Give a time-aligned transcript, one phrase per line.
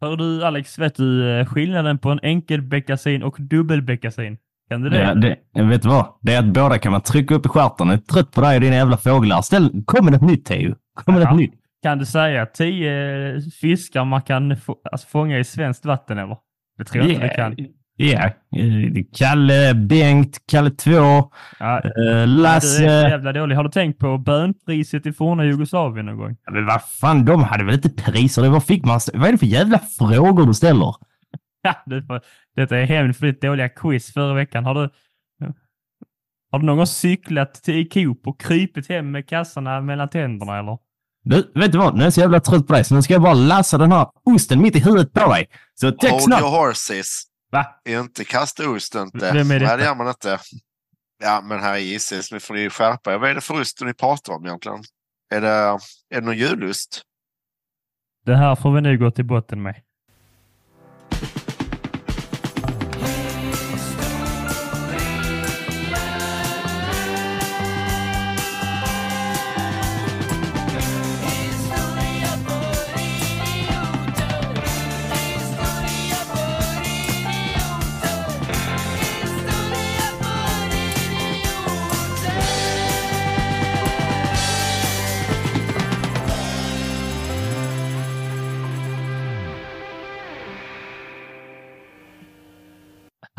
[0.00, 4.38] Hör du Alex, vet du eh, skillnaden på en enkelbeckasin och dubbelbeckasin?
[4.70, 5.00] Kan du det?
[5.02, 6.06] Ja, det, vet du vad?
[6.20, 7.86] Det är att båda kan man trycka upp i stjärten.
[7.88, 9.42] Jag är trött på dig och dina jävla fåglar.
[9.42, 10.74] Ställ, kom med något nytt Teo.
[10.94, 11.30] Kom med Ja.
[11.30, 11.52] något nytt.
[11.82, 16.36] Kan du säga tio fiskar man kan få, alltså, fånga i svenskt vatten eller?
[16.78, 17.56] Det tror jag inte du kan.
[18.02, 20.90] Ja, eh, Kalle, Bengt, Kalle 2,
[21.58, 22.82] Ja, eh, Du är så Lasse.
[22.84, 23.56] jävla dålig.
[23.56, 26.36] Har du tänkt på bönpriset i forna Jugoslavien någon gång?
[26.44, 28.42] Ja, Men vad fan, de hade väl inte priser?
[28.42, 29.00] Det var fick man...
[29.14, 30.94] Vad är det för jävla frågor du ställer?
[31.62, 32.20] Ja, det får,
[32.56, 34.64] detta är hämnd för ditt dåliga quiz förra veckan.
[34.64, 34.90] Har du,
[36.52, 40.78] har du någon gång cyklat till Coop och krypit hem med kassarna mellan tänderna eller?
[41.24, 41.94] Du, vet du vad?
[41.94, 43.92] Nu är jag så jävla trött på dig, så nu ska jag bara lassa den
[43.92, 45.46] här osten mitt i huvudet på dig.
[45.74, 46.42] Så täck Hold snabbt.
[46.42, 47.22] your horses.
[47.50, 47.66] Va?
[47.88, 49.32] Inte kasta ost inte.
[49.32, 49.70] Vem är detta?
[49.70, 50.38] Nej, det gör man inte.
[51.22, 52.32] Ja, men här är Isis.
[52.32, 53.18] Nu får ni skärpa er.
[53.18, 54.82] Vad är det för ost ni pratar om egentligen?
[55.30, 55.80] Är det, är
[56.14, 57.02] det någon julost?
[58.24, 59.82] Det här får vi nu gå till botten med.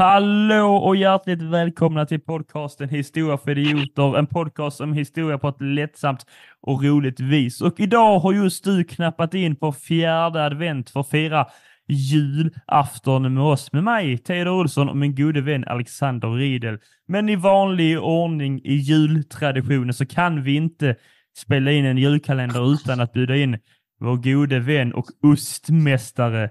[0.02, 4.18] Hallå och hjärtligt välkomna till podcasten Historia för idioter.
[4.18, 6.26] En podcast om historia på ett lättsamt
[6.62, 7.62] och roligt vis.
[7.62, 11.48] Och idag har just du knappat in på fjärde advent för att fira
[11.88, 16.80] julafton med oss, med mig, Teodor Olsson och min gode vän Alexander Riedel.
[17.08, 20.96] Men i vanlig ordning i jultraditionen så kan vi inte
[21.38, 23.60] spela in en julkalender utan att bjuda in
[24.00, 26.50] vår gode vän och ostmästare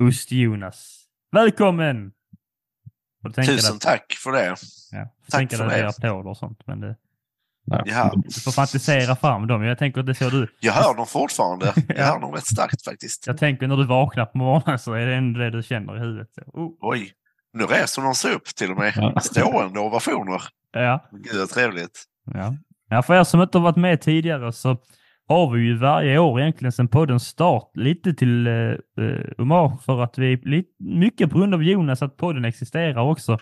[0.00, 1.04] Ost-Jonas.
[1.32, 2.10] Välkommen!
[2.10, 4.44] Får du tänka dig Tusen att- tack för det.
[4.46, 4.56] Ja,
[5.30, 6.60] Tack tänka för att det är applåder och sånt.
[6.66, 6.96] Men det,
[7.66, 9.62] Ja, du får fantisera fram dem.
[9.62, 10.48] Jag tänker att det så du...
[10.60, 11.66] jag hör dem fortfarande.
[11.88, 12.04] Jag Ja.
[12.04, 13.26] hör dem rätt starkt faktiskt.
[13.26, 16.00] Jag tänker när du vaknar på morgonen så är det ändå det du känner i
[16.00, 16.28] huvudet.
[16.46, 17.12] Oh, Oj,
[17.52, 18.92] nu reser de sig upp till och med.
[18.96, 19.20] Ja.
[19.20, 20.42] Stående ovationer.
[20.72, 22.04] ja, Gud vad trevligt.
[22.34, 22.54] ja.
[22.88, 24.76] ja, för er som inte har varit med tidigare så
[25.28, 28.76] har vi ju varje år egentligen sedan poddens start lite till uh,
[29.38, 33.38] hommage för att vi, lite, mycket på grund av Jonas, att podden existerar också.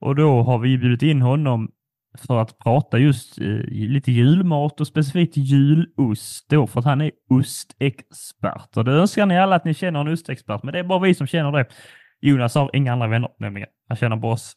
[0.00, 1.70] Och då har vi bjudit in honom
[2.18, 7.10] för att prata just eh, lite julmat och specifikt julost då för att han är
[7.30, 8.76] ostexpert.
[8.76, 11.14] Och det önskar ni alla att ni känner en ostexpert, men det är bara vi
[11.14, 11.66] som känner det.
[12.20, 13.68] Jonas har inga andra vänner nämligen.
[13.88, 14.56] Han känner bara oss.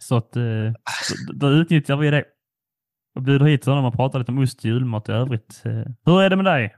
[0.00, 0.42] Så att eh,
[1.28, 2.24] då, då utnyttjar vi det.
[3.16, 5.62] Och bjuder hit honom och pratar lite om ost och julmat i övrigt.
[5.64, 6.76] Eh, hur är det med dig?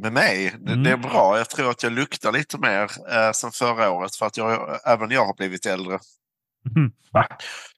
[0.00, 0.84] Med mig, det, Mm.
[0.84, 1.38] det är bra.
[1.38, 5.10] Jag tror att jag luktar lite mer eh, sen förra året för att jag, även
[5.10, 5.98] jag har blivit äldre.
[6.76, 6.92] Mhm.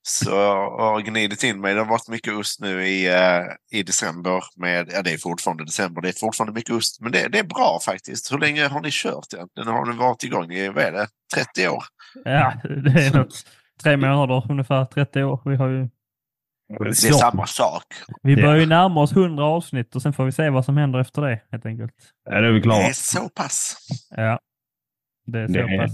[0.03, 1.75] Så jag har gnidit in mig.
[1.75, 4.45] Det har varit mycket ost nu i, eh, i december.
[4.57, 6.03] Med, ja, det är fortfarande december.
[6.03, 7.01] Det är fortfarande mycket ost.
[7.01, 8.33] Men det, det är bra faktiskt.
[8.33, 9.69] Hur länge har ni kört egentligen?
[9.69, 11.85] Har ni varit igång i, vad är det, 30 år?
[12.25, 13.29] Ja, det är nog
[13.83, 15.41] tre månader, ungefär 30 år.
[15.45, 15.89] Vi, har ju,
[16.69, 17.83] Det är samma sak.
[18.23, 18.43] vi Ja.
[18.43, 21.23] börjar ju närma oss 100 avsnitt och sen får vi se vad som händer efter
[21.23, 21.93] det helt enkelt.
[22.31, 22.83] Ja, det är vi Det klara.
[22.83, 23.77] är så pass.
[24.17, 24.39] Ja,
[25.27, 25.93] det är så Det pass.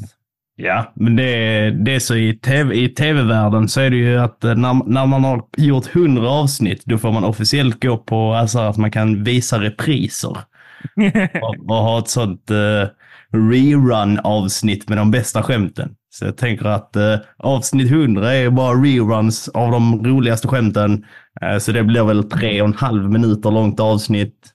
[0.57, 4.19] Ja, men det är, det är så i tv, i tv-världen så är det ju
[4.19, 8.33] att eh, när, när man har gjort hundra avsnitt, då får man officiellt gå på
[8.35, 10.31] alltså, att man kan visa repriser.
[11.43, 12.89] och, och ha ett sånt uh,
[13.33, 15.95] rerun-avsnitt med de bästa skämten.
[16.13, 21.07] Så jag tänker att eh, avsnitt 100 är bara reruns av de roligaste skämten.
[21.41, 24.53] Eh, så det blir väl tre och en halv minuter långt avsnitt.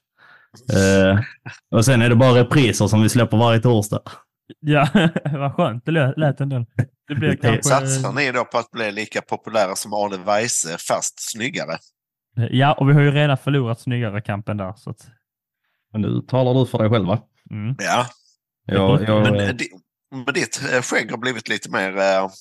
[0.74, 1.20] Eh,
[1.76, 4.02] och sen är det bara repriser som vi släpper varje torsdag.
[4.60, 4.88] ja,
[5.34, 6.66] vad skönt det lät, ändå.
[7.08, 7.64] Det blir Det kanske...
[7.64, 11.78] Satsar ni då på att bli lika populära som Arne Weise, fast snyggare?
[12.52, 14.74] Ja, och vi har ju redan förlorat snyggare kampen där.
[14.78, 15.08] Så att,
[15.94, 17.20] Men nu talar du för dig själv va?
[17.52, 17.76] mm.
[17.80, 18.06] Ja,
[18.66, 19.70] Jag, jag, men, eh, di-
[20.16, 22.32] men ditt eh, skägg har blivit lite mer, eh, jag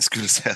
[0.00, 0.54] skulle säga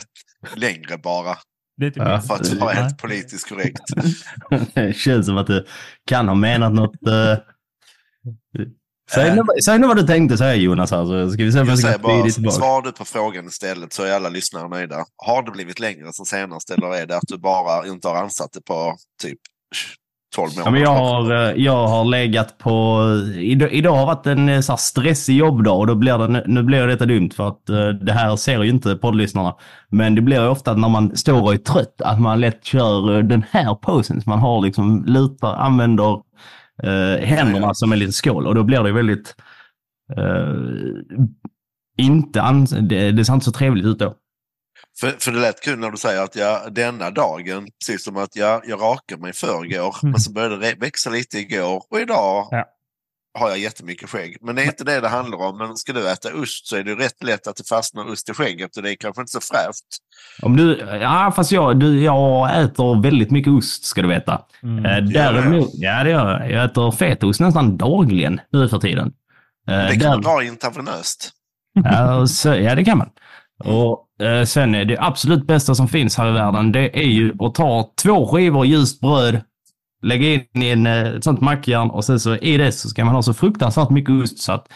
[0.54, 1.34] längre bara.
[1.80, 2.20] Typ Ja.
[2.20, 3.80] För att vara helt politiskt korrekt.
[4.74, 5.66] det känns som att du
[6.06, 7.06] kan ha menat något.
[7.06, 7.38] eh,
[9.10, 10.90] Säg, nu, säg nu vad du tänkte säga Jonas.
[10.90, 14.12] här, så ska vi se jag säger bara, svarar du på frågan istället så är
[14.12, 15.04] alla lyssnare nöjda.
[15.16, 18.52] Har det blivit längre sen senast eller är det att du bara inte har ansatt
[18.52, 19.38] det på typ
[20.36, 20.64] 12 månader?
[20.64, 23.02] Ja, men jag, har, eh, jag har legat på...
[23.36, 26.62] Idag, idag har varit en eh, så här stressig jobbdag och då blir det, nu-
[26.62, 29.54] blir detta dumt för att eh, det här ser ju inte poddlyssnarna.
[29.88, 33.16] Men det blir ju ofta när man står och är trött att man lätt kör
[33.16, 34.22] eh, den här posen.
[34.26, 36.12] Man har liksom lutar, använder
[36.82, 39.34] eh, händerna som en liten skål och då blir det väldigt
[40.16, 40.54] eh,
[41.98, 42.40] inte,
[42.80, 44.14] det, det ser inte så trevligt ut då.
[45.00, 48.36] För, för det lät kul när du säger att jag denna dagen, precis som att
[48.36, 50.10] jag, jag rakade mig i förrgår, Mm.
[50.12, 52.64] men så började det växa lite igår och idag Ja.
[53.38, 54.36] har jag jättemycket skägg.
[54.40, 55.58] Men det är inte det det handlar om.
[55.58, 58.34] Men ska du äta ost så är det rätt lätt att det fastnar ost i
[58.34, 59.86] skägget och det är kanske inte så fräscht.
[60.42, 64.42] Om du, ja fast jag, du, jag äter väldigt mycket ost ska du veta.
[64.62, 64.84] Mm.
[64.86, 66.50] Eh, däremot, ja det gör jag.
[66.50, 69.12] Jag äter fetaost nästan dagligen nu för tiden.
[69.68, 71.30] Eh, Det kan där- man dra intravenöst.
[71.84, 73.10] Ja, så, ja, det kan man.
[73.64, 77.32] Och eh, sen är det absolut bästa som finns här i världen, det är ju
[77.38, 79.40] att ta två skivor ljust bröd,
[80.02, 83.04] lägga in i en, eh, ett sånt mackjärn och sen så i det så ska
[83.04, 84.72] man ha så fruktansvärt mycket ost så att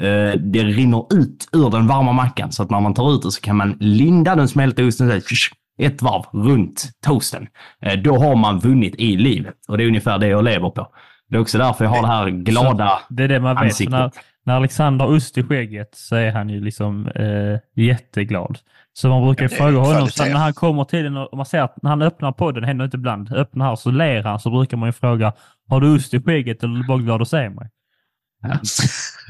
[0.00, 2.52] eh, det rinner ut ur den varma mackan.
[2.52, 5.36] Så att när man tar ut det så kan man linda den smälta osten så
[5.78, 7.46] ett varv runt toasten.
[7.82, 10.86] Eh, då har man vunnit i livet och det är ungefär det jag lever på.
[11.28, 13.64] Det är också därför jag har det här glada Det är det man vet.
[13.64, 13.90] Ansiktet.
[13.90, 14.10] När,
[14.46, 18.58] när Alexander ost i skägget så är han ju liksom eh, jätteglad.
[18.92, 21.60] Så man brukar Ja, fråga honom, så när han kommer till den och man ser
[21.60, 24.76] att när han öppnar podden, händer inte ibland, öppnar här så ler han så brukar
[24.76, 25.32] man ju fråga,
[25.68, 27.70] har du ost i skägget eller är du bara glad att se mig?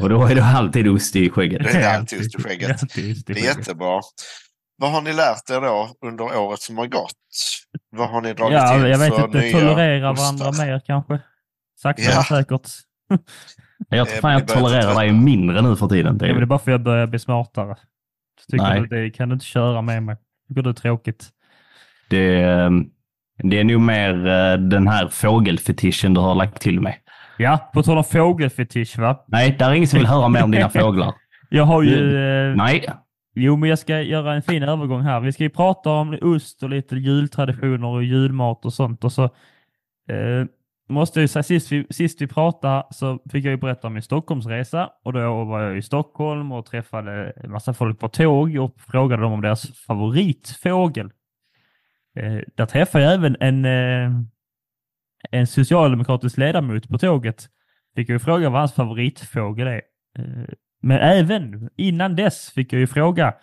[0.01, 1.63] Och då är det alltid ost i skägget.
[1.63, 2.81] Det är alltid ost i skägget.
[3.27, 4.01] Det är jättebra.
[4.79, 7.13] Vad har ni lärt er då under året som har gått?
[7.91, 10.39] Vad har ni dragit Ja, in jag vet för inte, tolerera ostar?
[10.39, 11.21] varandra mer kanske.
[11.83, 12.61] Sakta Ja.
[13.90, 13.99] men.
[13.99, 16.19] Jag tror fan Det jag tolererar dig mindre nu för tiden.
[16.19, 17.76] Det Ja, men det är är, bara för att jag börjar bli smartare.
[18.40, 18.81] Så tycker Nej.
[18.81, 20.17] du, det kan du inte köra med mig.
[20.49, 21.32] Tycker du är tråkigt?
[22.08, 22.70] det, är,
[23.43, 26.99] det är nog mer eh, den här fågelfetischen du har lagt till mig.
[27.38, 29.25] Ja, på tal om fågelfetisch va?
[29.26, 31.14] Nej, där är ingen som vill höra mer om dina fåglar.
[31.50, 32.17] Jag har ju...
[32.17, 32.84] Eh, Nej,
[33.34, 35.20] jo, men jag ska göra en fin övergång här.
[35.20, 39.05] Vi ska ju prata om ost och lite jultraditioner och julmat och sånt.
[39.05, 40.46] Och så eh,
[40.88, 44.03] måste ju säga, sist vi, sist vi pratade så fick jag ju berätta om min
[44.03, 44.91] Stockholmsresa.
[45.05, 49.23] Och då var jag i Stockholm och träffade en massa folk på tåg och frågade
[49.23, 51.11] dem om deras favoritfågel.
[52.17, 54.11] Eh, där träffade jag även en, eh,
[55.31, 57.49] en socialdemokratisk ledamot på tåget.
[57.97, 59.82] Fick jag ju fråga vad hans favoritfågel är.
[60.19, 60.49] Eh,
[60.82, 63.35] men även innan dess fick jag ju fråga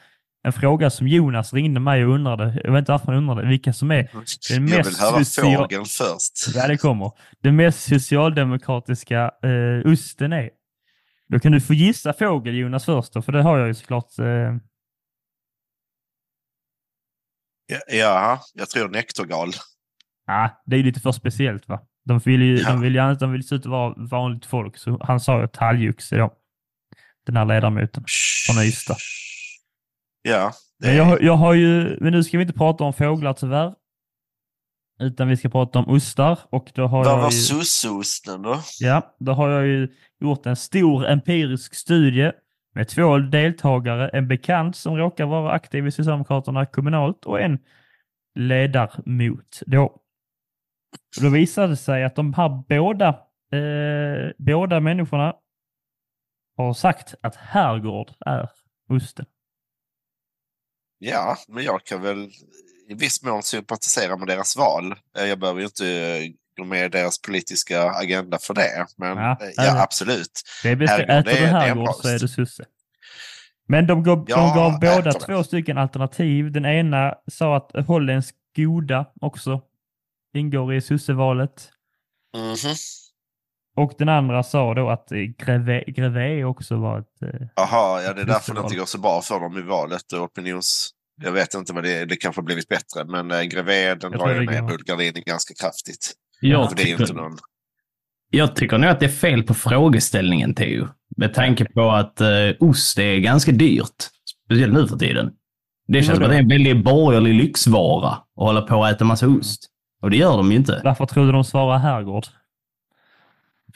[0.44, 3.74] en fråga som Jonas ringde mig och undrade, jag vet inte varför han undrade, vilka
[3.74, 4.07] som är den
[4.50, 6.56] Jag vill mest höra social- fågeln först.
[6.56, 7.12] Ja, det kommer.
[7.42, 10.50] Den mest socialdemokratiska eh, osten är.
[11.28, 14.19] Då kan du få gissa fågel Jonas först då, för det har jag ju såklart.
[14.19, 14.56] Eh,
[17.66, 19.50] Ja, ja, jag tror nektorgal.
[20.28, 21.81] ja, det är lite för speciellt va?
[22.06, 22.69] De vill ju, Ja.
[22.69, 25.48] de vill ju, de vill se ut att vara vanligt folk, så han sa ju
[25.48, 26.34] talgoxe då.
[27.25, 28.04] Den här ledamoten
[28.48, 28.96] från Ystad.
[30.24, 32.94] Ja, det Men är, jag, jag har ju, men nu ska vi inte prata om
[32.94, 33.74] fåglar tyvärr.
[35.00, 38.60] Utan vi ska prata om ostar och då har vad var ju, då?
[38.80, 39.88] ja, då har jag ju
[40.20, 42.31] gjort en stor empirisk studie
[42.75, 47.60] med två deltagare, en bekant som råkar vara aktiv i Socialdemokraterna kommunalt och en
[48.36, 50.00] ledamot då.
[51.22, 53.08] Då visade det sig att de här båda,
[53.52, 55.36] eh, båda människorna
[56.58, 58.50] har sagt att herrgård är
[58.90, 59.25] osten.
[61.05, 62.29] Ja, men jag kan väl
[62.89, 64.95] i viss mån sympatisera med deras val.
[65.17, 68.85] Eh, Jag behöver ju inte eh, gå med i deras politiska agenda för det.
[68.97, 69.53] Men Ja, ja, nej.
[69.57, 70.41] ja absolut.
[70.63, 72.65] Det är bäst, äter det du herrgård så är det susse.
[73.67, 75.25] Men de gav, Ja, de gav båda äter det.
[75.25, 76.51] två stycken alternativ.
[76.51, 79.62] Den ena sa att holländsk goda också
[80.33, 81.69] ingår i sussevalet.
[82.36, 82.75] Mhm.
[83.75, 87.22] Och den andra sa då att eh, Grevé, Grevé också var ett...
[87.22, 90.13] eh, Jaha, ja, det är därför det, inte går så bra för dem i valet
[90.13, 90.89] opinions...
[91.22, 94.20] Jag vet inte vad det det kanske har blivit bättre, men eh, Grevé den drar
[94.20, 94.70] tror ju ner går.
[94.70, 96.12] rullgardinen ganska kraftigt.
[96.42, 97.38] jag För det är inte tycker, någon...
[98.30, 100.88] jag tycker nog att det är fel på frågeställningen, Theo.
[101.18, 104.10] Med tanke på att eh, ost är ganska dyrt.
[104.46, 105.32] Speciellt nu för tiden.
[105.88, 109.06] Det känns som att det är en väldigt borgerlig lyxvara att hålla på och äta
[109.06, 109.70] massa ost.
[110.01, 110.82] Och det gör de ju inte.
[110.84, 112.25] Varför trodde de svarade herrgård?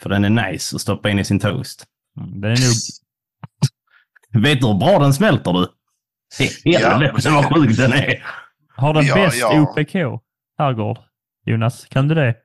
[0.02, 1.84] För den är nice att stoppa in i sin toast.
[2.20, 2.58] Mm, Det är nog...
[4.42, 5.68] Vet du hur bra den smälter du?
[6.78, 8.26] Helvete vad sjuk den är.
[8.76, 9.60] Har den Ja, bäst ja.
[9.60, 9.94] OPK?
[10.58, 10.98] Herrgård?
[11.46, 12.36] Jonas, kan du det?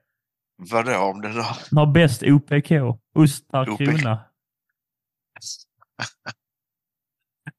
[0.72, 1.46] Vadå om det då?
[1.70, 2.72] Den har bäst OPK?
[3.16, 3.78] Ost per OPK.
[3.78, 4.20] krona.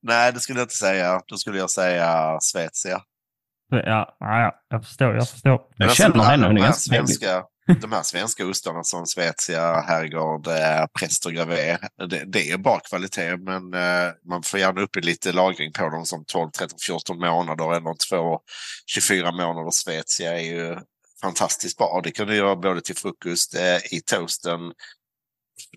[0.02, 1.20] Nej, det skulle jag inte säga.
[1.26, 3.00] Då skulle jag säga Svezia.
[3.70, 5.60] Ja, ja, ja, jag förstår, jag förstår.
[5.76, 7.44] Jag alltså, känner henne, hon är ganska svenska,
[7.80, 11.78] de här svenska ostarna som Svezia, Herrgård, eh, Prester Gravé.
[12.08, 15.88] Det, det är bra kvalitet men eh, man får gärna upp i lite lagring på
[15.88, 18.40] dem som 12, 13, 14 månader eller 2,
[18.86, 19.70] 24 månader.
[19.70, 20.76] Svezia är ju
[21.22, 22.00] fantastiskt bra.
[22.04, 24.60] Det kan du göra både till frukost, eh, i toasten,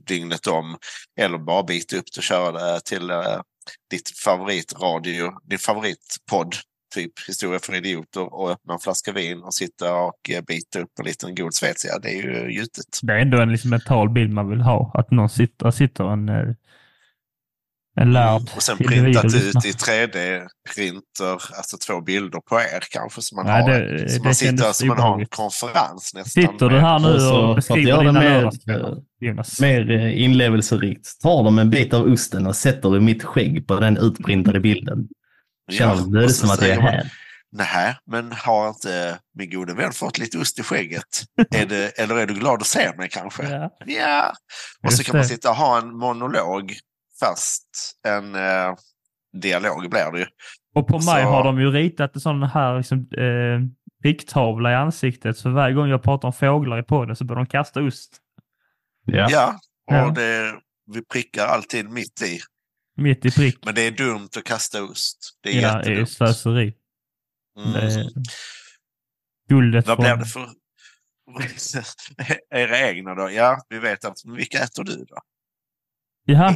[0.07, 0.77] dygnet om,
[1.19, 3.41] eller bara bita upp det och köra det till eh,
[3.89, 6.55] ditt favoritradio, din favoritpodd,
[6.95, 10.91] typ Historia för idioter, och öppna en flaska vin och sitta och eh, bita upp
[10.99, 11.99] en liten god schweiziga.
[11.99, 12.85] Det är ju gjutet.
[13.01, 14.91] Det är ändå en liksom mental bild man vill ha.
[14.93, 16.35] Att någon sitter, sitter en, eh,
[17.99, 23.21] en lärd Och sen printat och ut i 3D-printer, alltså två bilder på er kanske,
[23.21, 26.43] så man, Nej, har, det- så det man sitter som man har en konferens nästan.
[26.43, 29.61] Sitter du här nu Och så, och att beskriver det dina mer, lördagskvällar, Jonas?
[29.61, 31.21] Mer eh, inlevelserikt.
[31.21, 35.07] Tar de en bit av osten och sätter i mitt skägg på den utprintade bilden.
[35.71, 37.11] Känner Ja, som att jag är här.
[37.51, 41.23] Nej, men har inte min gode vän fått lite ost i skägget?
[41.55, 43.43] är det, eller är du glad att se mig kanske?
[43.49, 43.75] Ja.
[43.85, 44.33] Ja.
[44.83, 46.73] Och så kan man sitta och ha en monolog
[47.19, 47.67] fast
[48.07, 48.73] en eh,
[49.41, 50.25] dialog blir det ju.
[50.75, 55.37] Och på mig Så- har de ju ritat en sån här liksom, eh, i ansiktet.
[55.37, 58.17] Så varje gång jag pratar om fåglar i podden så börjar de kasta ost
[59.05, 59.27] Ja.
[59.29, 60.09] Ja, och Ja.
[60.15, 60.53] Det,
[60.93, 62.39] vi prickar alltid mitt i.
[62.97, 63.65] mitt i prick.
[63.65, 65.17] Men det är dumt att kasta ost.
[65.43, 66.09] Det är Ja, det är jättedumt.
[66.09, 66.73] slöseri.
[67.59, 67.71] Mm.
[67.73, 68.09] Det
[69.49, 70.03] guldet Vad från...
[70.05, 70.49] blir det för...
[72.55, 73.31] Era egna då?
[73.31, 75.17] Ja, vi vet att vilka äter du då?
[76.25, 76.53] Jaha,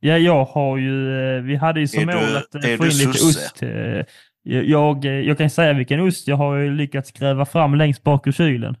[0.00, 1.18] ja, jag har ju...
[1.36, 3.46] eh, Vi hade ju som Är mål att eh, få in lite sosse?
[3.46, 3.62] ost.
[3.62, 4.04] eh,
[4.42, 8.32] Jag, jag kan säga vilken ost jag har ju lyckats gräva fram längst bak ur
[8.32, 8.76] kylen.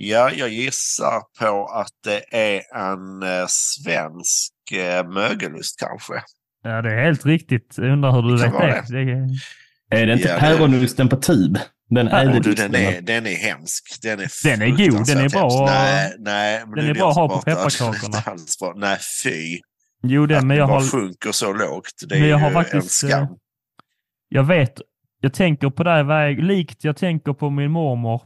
[0.00, 6.14] Ja, jag gissar på att det är en eh, svensk eh, mögelost kanske.
[6.62, 7.74] Ja, det är helt riktigt.
[7.76, 9.04] Jag undrar hur du Det vet det.
[9.04, 9.12] det.
[9.12, 9.28] är-
[10.02, 11.58] Är det inte Ja, det- päronosten på tub?
[11.90, 13.98] Den Ja, Och du, den, är, den är hemsk.
[14.02, 15.60] Den är, Den är god, den är bra hemsk.
[15.60, 17.42] att- Nej, nej, men den är bra att ha så på.
[17.44, 18.72] Den är pepparkakorna.
[18.76, 19.58] Nej, fy.
[20.02, 20.86] Jo, Att det, men den jag bara har...
[20.88, 21.92] sjunker så lågt.
[22.08, 23.22] Det är Men jag har ju faktiskt, en skam.
[23.22, 23.28] eh,
[24.28, 24.80] Jag vet,
[25.20, 28.22] jag tänker på det väg, likt jag tänker på min mormor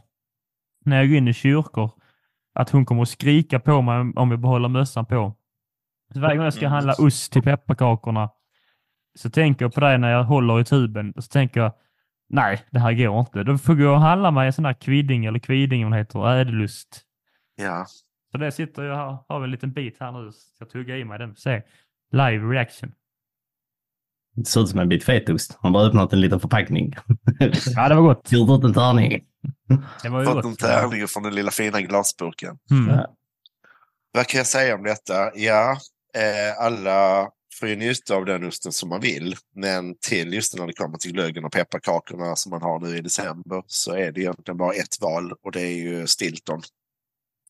[0.85, 1.91] när jag går in i kyrkor.
[2.55, 5.35] Att hon kommer att skrika på mig om jag behåller mössan på.
[6.13, 6.71] Så varje gång jag ska Mm.
[6.73, 8.29] handla ost till pepparkakorna
[9.19, 11.13] så tänker jag på det när jag håller i tuben.
[11.17, 11.73] Så tänker jag,
[12.29, 13.43] nej, det här går inte.
[13.43, 17.01] Då får jag och handla mig en sån här kvidding, eller kvidding hon heter, ädelost.
[17.55, 17.85] Ja.
[18.31, 20.31] Så det sitter jag här, har vi en liten bit här nu.
[20.31, 21.35] Så jag tuggar i mig den.
[21.35, 21.61] Se,
[22.11, 22.91] live reaction.
[24.35, 25.57] Det ser ut som en bit fetaost.
[25.61, 26.93] Han har bara öppnat en liten förpackning.
[27.75, 28.31] Ja, det var gott.
[28.31, 29.21] Gjort ut en tärning.
[30.03, 30.45] Det var ju Fått gott.
[30.45, 32.57] en tärning från den lilla fina glasburken.
[32.71, 32.95] Mm.
[32.95, 33.15] Ja.
[34.11, 35.31] Vad kan jag säga om detta?
[35.35, 35.71] Ja,
[36.15, 39.35] eh, alla får ju njuta av den osten som man vill.
[39.55, 43.01] Men till just när det kommer till glöggen och pepparkakorna som man har nu i
[43.01, 46.61] december så är det egentligen bara ett val och det är ju Stilton.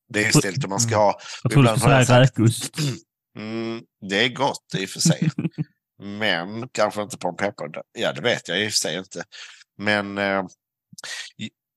[0.10, 1.20] Det är ju Stilton man ska ha.
[1.44, 2.78] Jag tror du Ibland skulle har jag säga sagt- räkost.
[3.38, 5.30] Mm, det är gott i och för sig.
[6.02, 7.70] Men kanske inte på en peppar.
[7.92, 9.24] Ja, det vet jag i och för sig inte.
[9.78, 10.44] Men eh,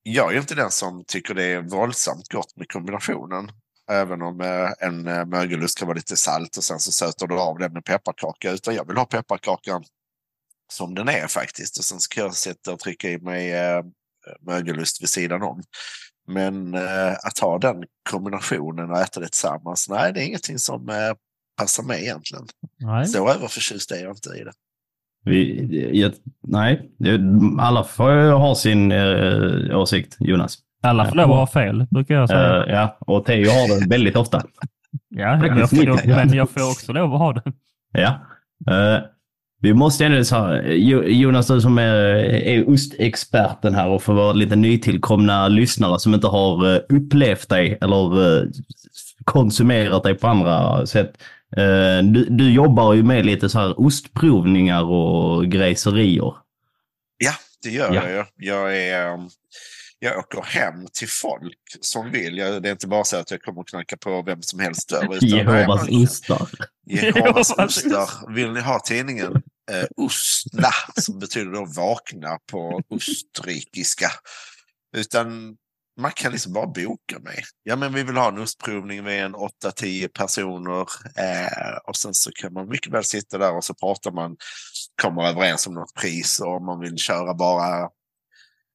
[0.09, 3.51] jag är inte den som tycker det är våldsamt gott med kombinationen.
[3.91, 7.41] Även om eh, en eh, mögelost kan vara lite salt och sen så söter du
[7.41, 8.53] av den med pepparkaka.
[8.53, 9.85] Utan jag vill ha pepparkakan
[10.73, 11.79] som den är faktiskt.
[11.79, 13.83] Och sen ska jag sätta och trycka i mig eh,
[14.41, 15.63] mögelost vid sidan om.
[16.29, 16.75] Men
[17.23, 21.15] att ha den kombinationen och äta det tillsammans, nej det är ingenting som
[21.57, 22.47] passar mig egentligen.
[22.79, 23.07] Nej.
[23.07, 24.53] Så överförtjust är jag inte i det.
[25.27, 26.91] Vi, jag, nej,
[27.61, 30.59] alla får ha sin eh, åsikt, Jonas.
[30.83, 32.65] Alla får lov att ha fel, brukar jag säga.
[32.67, 34.43] Eh, ja, och Theo har det väldigt ofta.
[35.09, 37.53] ja, men jag, får, men jag får också lov att ha den.
[37.93, 38.09] Ja.
[38.73, 39.03] Eh,
[39.61, 44.33] vi måste ändå säga, Jo- Jonas, du som är, är ostexperten här och för våra
[44.33, 48.49] lite nytillkomna lyssnare som inte har eh, upplevt dig eller
[49.25, 51.13] konsumerat dig på andra sätt.
[51.57, 56.35] Eh, du, du jobbar ju med lite så här ostprovningar och grejserier.
[57.19, 58.09] Ja, det gör Ja.
[58.11, 58.27] jag.
[58.37, 59.31] Jag, är, um,
[59.99, 62.39] jag åker hem till folk som vill.
[62.39, 64.89] Jag, det är inte bara så att jag kommer att knacka på vem som helst
[64.89, 65.25] dörr.
[65.25, 66.49] Jehovas ostar.
[66.87, 68.35] Jehovas ostar.
[68.35, 69.33] Vill ni ha tidningen
[69.71, 74.11] eh, Ostna, som betyder då vakna på österrikiska.
[74.97, 75.57] Utan
[76.01, 77.45] man kan liksom bara boka mig.
[77.63, 80.81] Ja, men vi vill ha en ostprovning med en 8-10 personer.
[81.17, 84.37] Eh, och sen så kan man mycket väl sitta där och så pratar man,
[85.03, 87.89] kommer överens om något pris och om man vill köra bara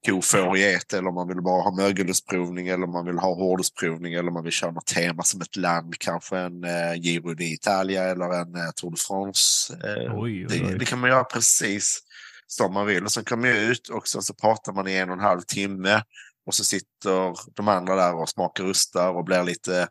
[0.06, 3.36] ko, får, get eller om man vill bara ha mögelostprovning eller om man vill ha
[3.36, 7.34] hårdostprovning eller om man vill köra något tema som ett land, kanske en eh, Giro
[7.34, 9.74] d'Italia eller en eh, Tour de France.
[9.74, 10.76] Eh, Oj, oj, det, oj.
[10.80, 12.00] det kan man göra precis
[12.48, 13.04] som man vill.
[13.04, 15.42] Och sen kommer jag ut och sen så pratar man i en och en halv
[15.42, 16.04] timme
[16.46, 19.88] och så sitter de andra där och smakar ostar och blir lite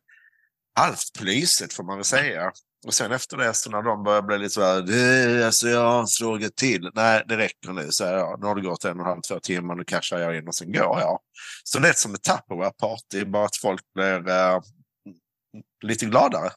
[0.78, 2.52] halvt plyset får man väl säga.
[2.86, 6.00] Och sen efter det, så när de börjar bli lite så här, alltså jag har
[6.00, 6.90] en fråga till.
[6.94, 7.86] Nej, det räcker nu.
[7.90, 8.40] Så jag.
[8.40, 10.54] nu har det gått en och en halv, två timmar, nu cashar jag in och
[10.54, 11.18] sen går jag.
[11.64, 14.60] Så det är som ett Tupperware-party, bara att folk blir eh,
[15.82, 16.50] lite gladare.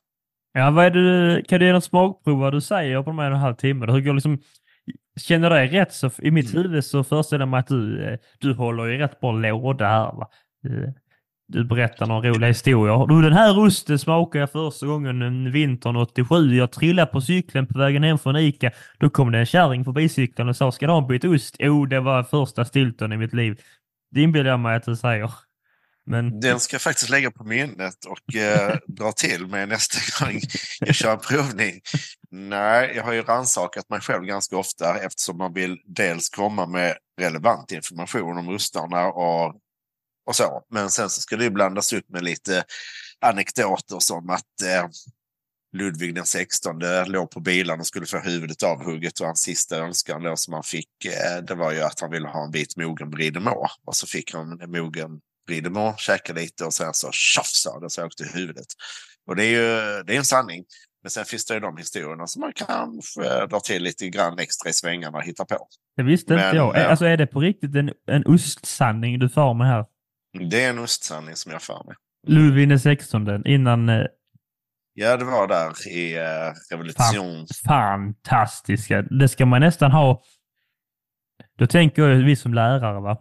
[0.53, 3.25] Ja, vad är det, kan du ge något smakprov vad du säger på de här
[3.25, 3.91] en och en halv timme?
[3.91, 4.39] Hur går liksom,
[5.19, 8.53] känner dig rätt så i mitt huvud så föreställer jag mig att du, eh, du
[8.53, 10.11] håller i rätt bra låda här.
[10.13, 10.29] Va?
[10.65, 10.89] Eh,
[11.47, 13.07] Du berättar några roliga historier.
[13.07, 16.55] Du, den här osten smakade jag första gången en vintern 87.
[16.55, 18.71] Jag trillade på cykeln på vägen hem från Ica.
[18.99, 21.55] Då kom det en kärring förbi cykeln och sa, ska du ha en bit ost?
[21.59, 23.59] Jo, det var första stilton i mitt liv.
[24.11, 25.31] Det inbillar jag mig att du säger.
[26.05, 30.39] Men Den ska jag faktiskt lägga på minnet och eh, dra till med nästa gång
[30.79, 31.81] jag kör en provning.
[32.35, 36.97] Nej, jag har ju rannsakat mig själv ganska ofta eftersom man vill dels komma med
[37.21, 39.55] relevant information om rustarna och,
[40.25, 40.63] och så.
[40.69, 42.63] Men sen så ska det ju blandas upp med lite
[43.19, 44.87] anekdoter som att eh,
[45.73, 50.23] Ludvig den 16 låg på bilen och skulle få huvudet avhugget och hans sista önskan
[50.23, 53.09] då som han fick eh, det var ju att han ville ha en bit mogen
[53.09, 53.67] bridemå.
[53.85, 57.89] Och så fick han en mogen bridemå, käka lite och sen så tjoff sa det
[57.89, 58.67] så åkte huvudet.
[59.27, 60.65] Och det är ju det är en sanning.
[61.03, 64.69] Men sen finns det ju de historierna som man kanske drar till lite grann extra
[64.69, 65.67] i svängarna och hittar på.
[65.97, 66.77] det visste inte Men, jag.
[66.77, 69.85] eh, Alltså är det på riktigt en, en ostsanning du far med här?
[70.49, 71.95] Det är en ostsanning som jag för mig.
[72.27, 74.05] Ludvig 16 innan eh,
[74.93, 76.21] Ja, det var där i eh,
[76.71, 77.47] revolution.
[77.65, 79.01] fantastiska.
[79.01, 80.21] Det ska man nästan ha.
[81.57, 83.17] Då tänker jag vi som lärare va?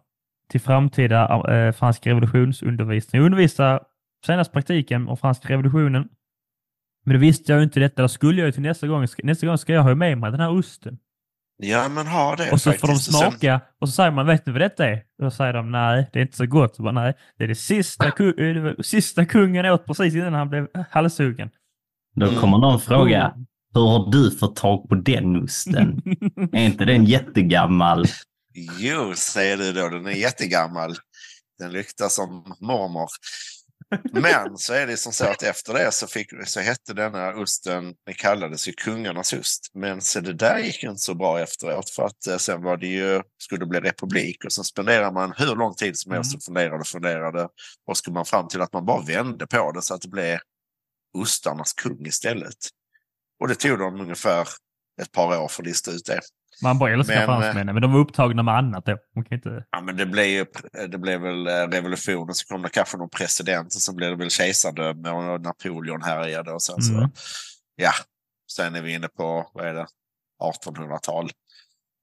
[0.50, 3.18] till framtida eh, franska revolutionsundervisning.
[3.20, 3.80] Jag undervisar
[4.26, 6.08] senast praktiken om franska revolutionen.
[7.04, 8.02] Men då visste jag ju inte detta.
[8.02, 9.06] Då skulle jag ju till nästa gång.
[9.22, 10.98] Nästa gång ska jag ha med mig den här osten.
[11.56, 13.08] Ja, men ha det Och så får de faktiskt.
[13.08, 14.94] Och sen- smaka och så säger man, vet du vad detta är?
[15.18, 16.76] Och då säger de, nej, det är inte så gott.
[16.76, 20.34] Så bara, nej, det är det sista, ku- det var sista kungen åt precis innan
[20.34, 21.50] han blev halshuggen.
[22.16, 22.40] Då Mm.
[22.40, 23.34] kommer någon fråga,
[23.74, 26.02] hur har du fått tag på den osten?
[26.52, 28.06] Är inte den jättegammal?
[28.78, 29.88] Jo, säger du då.
[29.88, 30.94] Den är jättegammal.
[31.58, 32.28] Den luktar som
[32.60, 33.08] mormor.
[34.12, 37.94] Men så är det som så att efter det så, fick, så hette denna osten,
[38.06, 39.70] den kallades ju kungarnas ost.
[39.74, 42.86] Men så det där gick inte så bra efteråt för att eh, sen var det
[42.86, 46.42] ju, skulle det bli republik och så spenderade man hur lång tid som helst och
[46.42, 47.48] funderade och funderade.
[47.86, 50.08] Och så kom man fram till att man bara vände på det så att det
[50.08, 50.38] blev
[51.18, 52.56] ostarnas kung istället.
[53.40, 54.48] Och det tog dem ungefär
[55.02, 56.20] ett par år för att lista ut det.
[56.62, 58.98] Man bara älskar Men, fransmännen, men de var upptagna med annat då.
[59.14, 59.64] Man kan inte...
[59.70, 60.46] Ja, men det blev ju
[60.88, 64.16] det blev väl eh, revolutionen, så kom det kanske någon president och sen blev det
[64.16, 67.10] väl kejsardöme och Napoleon härjade och sen så, Mm.
[67.76, 67.92] ja,
[68.52, 69.86] sen är vi inne på, vad är det,
[70.42, 71.30] 1800-tal.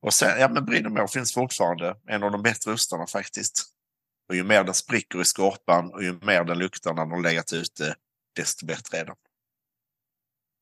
[0.01, 3.65] Och sen, ja men Bridemore finns fortfarande, en av de bättre ostarna faktiskt.
[4.29, 7.21] Och ju mer den spricker i skorpan och ju mer den luktar när den har
[7.21, 7.95] legat ute,
[8.35, 9.15] desto bättre är den.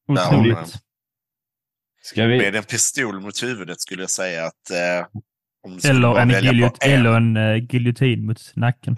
[0.08, 0.76] Otroligt.
[2.08, 2.38] Ska vi...
[2.38, 7.10] Med en pistol mot huvudet skulle jag säga att eh, Eller en, giljot, en- eller
[7.18, 8.98] en uh, giljotin mot nacken.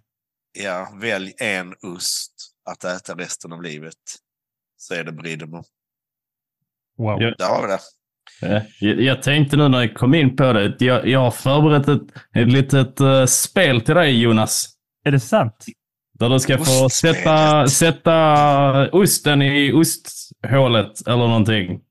[0.63, 2.33] Ja, välj en ost
[2.69, 3.95] att äta resten av livet.
[4.77, 5.63] Så är det Bridemo.
[6.97, 7.21] Wow.
[7.21, 7.35] Ja.
[7.37, 7.79] Där har vi det.
[8.79, 12.01] Jag, jag tänkte nu när jag kom in på det, jag, jag har förberett ett,
[12.35, 14.69] ett litet eh, spel till dig Jonas.
[15.05, 15.65] Är det sant?
[16.19, 21.81] Där du ska få sätta, sätta osten i osthålet eller någonting.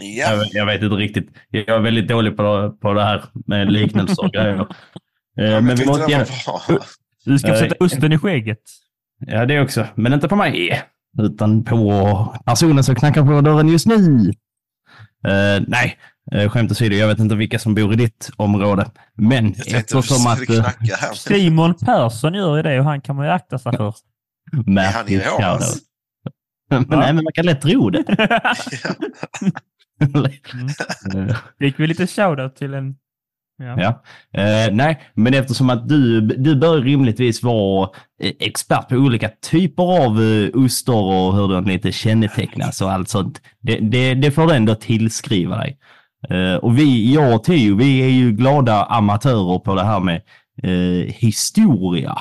[0.00, 1.28] Ja, Jag, jag vet inte riktigt.
[1.50, 4.66] Jag är väldigt dålig på, på det här med liknelser och grejer.
[5.38, 6.26] Eh, ja men vi måste gärna.
[7.24, 7.58] Du ska Nej.
[7.58, 8.60] sätta osten i skägget.
[9.26, 9.86] Ja, det också.
[9.94, 10.82] Men inte på mig.
[11.18, 14.32] Utan på personen som knackar på dörren just nu.
[15.26, 15.98] Eh, nej,
[16.34, 16.96] uh, skämt åsido.
[16.96, 18.90] Jag vet inte vilka som bor i ditt område.
[19.14, 20.50] Men eftersom att...
[20.50, 20.68] Uh.
[21.14, 23.86] Simon Persson gör ju det och han kan man ju akta sig för.
[23.86, 25.76] Är han i märkligt Åhus?
[26.70, 28.04] Men, nej, men man kan lätt tro det.
[30.00, 32.94] Eh, Fick vi lite shoutout till en...
[33.58, 33.80] Ja.
[33.80, 34.02] Ja.
[34.40, 37.90] Eh, nej, men eftersom att du, du bör rimligtvis vara
[38.22, 43.08] eh, expert på olika typer av eh, ostar och hur de lite kännetecknas och allt
[43.08, 43.42] sånt.
[43.60, 45.78] Det, det, det får du ändå tillskriva dig.
[46.28, 50.22] Eh, och vi, jag och Theo, vi är ju glada amatörer på det här med
[50.62, 52.18] eh, historia.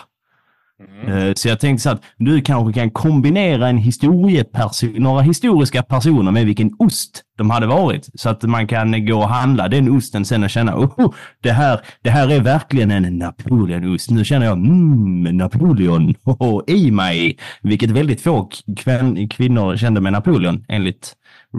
[0.79, 1.27] Mm.
[1.27, 6.31] Eh, Så jag tänkte så att du kanske kan kombinera en historieperson, några historiska personer
[6.31, 8.09] med vilken ost de hade varit.
[8.13, 11.13] Så att man kan gå och handla den osten sen och känna, oh,
[11.43, 14.09] det här, det här är verkligen en Napoleonost.
[14.09, 17.37] Nu känner jag, mm, Napoleon, oh, i mig.
[17.61, 21.13] Vilket väldigt få kvän, kvinnor kände med Napoleon, enligt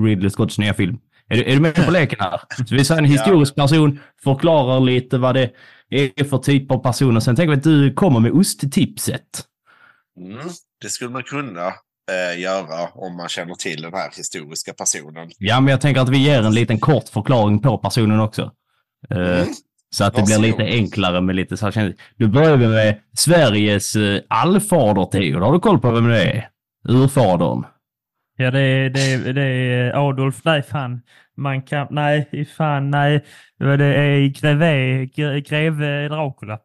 [0.04, 0.98] Ridley Scotts nya film.
[1.28, 2.40] Är du, är du med på leken här?
[2.66, 5.50] Så vi säger en historisk person, förklarar lite vad det
[5.90, 7.20] är för typ av personer.
[7.20, 9.22] Sen tänker vi att du kommer med osttipset.
[10.20, 10.48] Mm.
[10.82, 11.66] Det skulle man kunna.
[11.66, 15.30] eh, göra om man känner till den här historiska personen.
[15.38, 18.50] Ja, men jag tänker att vi ger en liten kort förklaring på personen också.
[19.10, 19.46] Eh, Mm.
[19.92, 20.60] Så att det blir Varsågod.
[20.60, 22.00] lite enklare med lite så här känsligt.
[22.16, 25.40] Du börjar med Sveriges uh, allfader, Theo.
[25.40, 26.48] Har du koll på vem det är?
[26.88, 27.64] Urfadern.
[28.40, 30.40] Ja, det är, det är, det är Adolf.
[30.44, 31.00] Nej, fan.
[31.36, 31.86] Man kan...
[31.90, 33.24] Nej, fan, nej.
[33.58, 36.58] Det är greve, gre- greve Dracula.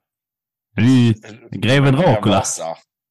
[1.52, 2.44] Greve Dracula.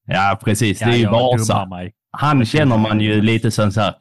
[0.07, 0.79] Ja, precis.
[0.79, 1.69] Det är ju Vasa.
[2.17, 3.95] Han känner man ju lite som så här,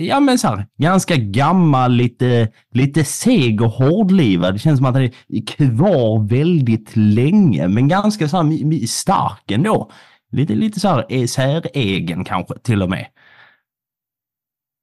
[0.00, 4.54] ja men så här, ganska gammal, lite, lite seg och hårdlivad.
[4.54, 9.90] Det känns som att han är kvar väldigt länge, men ganska så här stark ändå.
[10.32, 13.06] Lite, lite så här eh, säregen kanske till och med.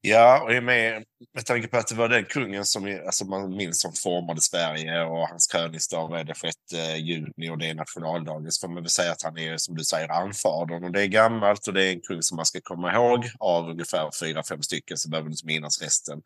[0.01, 3.81] Ja, och med, med tanke på att det var den kungen som alltså man minns
[3.81, 8.51] som formade Sverige och hans kröningsdag är den 6 eh, juni och det är nationaldagen.
[8.51, 11.07] Så får man väl säga att han är som du säger anfadern och det är
[11.07, 14.61] gammalt och det är en kung som man ska komma ihåg av ungefär fyra, fem
[14.61, 16.21] stycken så behöver du inte minnas resten.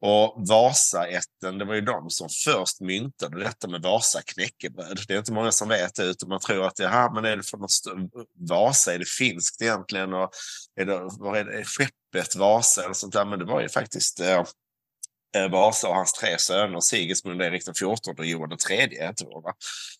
[0.00, 5.00] Och Vasaätten, det var ju de som först myntade detta med Vasa knäckebröd.
[5.08, 7.36] Det är inte många som vet det utan man tror att det här, men är
[7.36, 7.70] det för något
[8.34, 10.14] Vasa, är det finskt egentligen?
[10.14, 10.30] Och
[10.80, 13.24] är det, vad är det, skeppet Vasa eller sånt där?
[13.24, 14.44] Men det var ju faktiskt eh,
[15.36, 19.52] eh, Vasa och hans tre söner, Sigismund, Erik den XIV och Johan den tredje, va?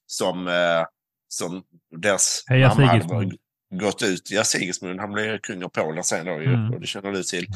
[0.06, 0.84] Som, eh,
[1.28, 1.62] som
[2.02, 3.32] deras Heja mamma Sigismund.
[3.74, 4.30] Gått ut.
[4.30, 6.74] Ja, Sigismund, han blev kung av Polen sen då ju, Mm.
[6.74, 7.46] och det känner du till.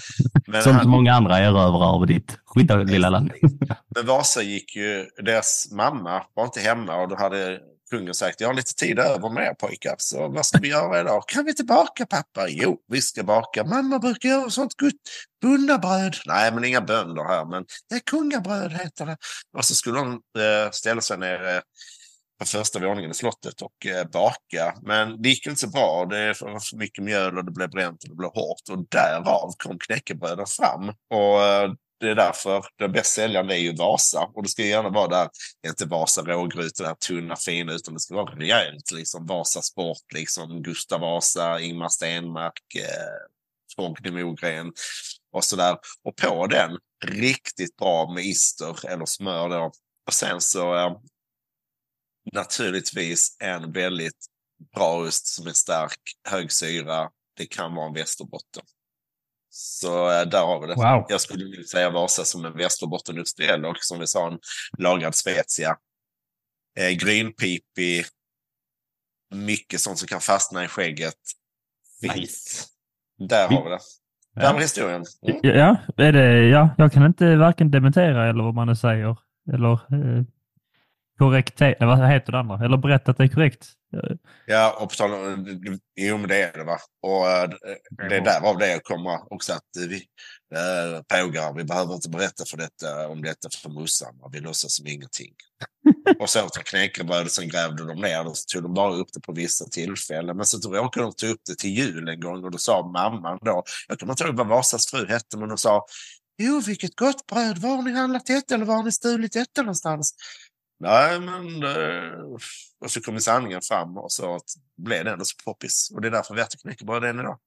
[0.46, 3.32] Men Som han- många andra erövrare av ditt skita lilla land.
[3.96, 7.58] men Vasa gick ju, deras mamma var inte hemma och då hade
[7.90, 11.00] kungen sagt jag har lite tid över med er pojkar så vad ska vi göra
[11.00, 11.22] idag?
[11.28, 12.46] Kan vi tillbaka pappa?
[12.48, 13.64] Jo, vi ska baka.
[13.64, 14.92] Mamma brukar göra sånt gott
[15.42, 16.16] bundabröd.
[16.26, 19.16] Nej, men inga bönder här, men det är kungabröd heter det.
[19.58, 21.62] Och så skulle de eh, ställa sig ner
[22.42, 24.74] på första våningen i slottet och eh, baka.
[24.82, 26.06] Men det gick inte så bra.
[26.10, 28.68] Det var för mycket mjöl och det blev bränt och det blev hårt.
[28.70, 30.88] Och därav kom knäckebröden fram.
[30.88, 34.30] Och eh, det är därför den bäst säljande är ju Vasa.
[34.34, 35.28] Och det ska gärna vara där,
[35.66, 38.90] inte Vasa rågryta, det här tunna fina, utan det ska vara rejält.
[38.94, 44.72] Liksom Vasa Sport, liksom Gustav Vasa, Ingmar Stenmark, eh, Torgny Mogren
[45.32, 45.76] och sådär.
[46.04, 49.72] Och på den, riktigt bra med ister eller smör då.
[50.06, 50.96] Och sen så eh,
[52.32, 54.26] naturligtvis en väldigt
[54.74, 57.10] bra ost som är stark, hög syra.
[57.36, 58.62] Det kan vara en västerbotten.
[59.50, 60.74] Så eh, där har vi det.
[60.74, 61.06] Wow.
[61.08, 64.38] Jag skulle vilja säga Vasa som en västerbottenost eller som vi sa en
[64.78, 65.76] lagrad specia.
[66.78, 68.04] Eh, grynpipig.
[69.34, 71.14] Mycket sånt som kan fastna i skägget.
[72.00, 72.16] Fint.
[72.16, 72.64] Nice.
[73.28, 73.78] Där har vi det.
[74.34, 74.52] Där Ja.
[74.52, 75.04] var historien.
[75.28, 75.40] Mm.
[75.42, 79.16] Ja, är det, ja, jag kan inte varken dementera eller vad man nu säger.
[79.52, 80.24] Eller eh,
[81.22, 82.64] korrekt, vad heter det andra?
[82.64, 83.66] Eller berätta att det är korrekt.
[83.96, 85.80] Eh, Ja, och på tal om...
[85.96, 86.78] Jo, men det är det va.
[87.02, 87.50] Och eh,
[88.08, 89.96] det är därav det kommer också att eh, vi
[90.54, 94.14] äh, pågar, vi behöver inte berätta för detta, om detta för morsan.
[94.32, 95.34] Vi låtsas som ingenting.
[96.20, 98.94] och så åt de knäckebrödet, sen grävde de ner det och så tog de bara
[98.94, 100.36] upp det på vissa tillfällen.
[100.36, 103.38] Men så råkade de ta upp det till jul en gång och då sa mamman
[103.42, 105.84] då, jag kommer inte ihåg vad Vasas fru hette, men hon sa
[106.38, 107.58] Jo, vilket gott bröd.
[107.58, 110.14] Var har ni handlat detta eller var har ni stulit detta någonstans?
[110.82, 111.62] Nej, men...
[111.62, 112.12] eh,
[112.80, 114.44] Och så kom sanningen fram och så att
[114.76, 115.90] blev det ändå så poppis.
[115.94, 117.38] Och det är därför vi äter knäckebröd än idag.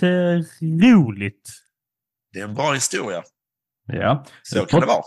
[0.00, 1.50] Otroligt!
[2.32, 3.22] Det är en bra historia.
[3.86, 4.24] Ja.
[4.42, 5.02] Så kan det vara.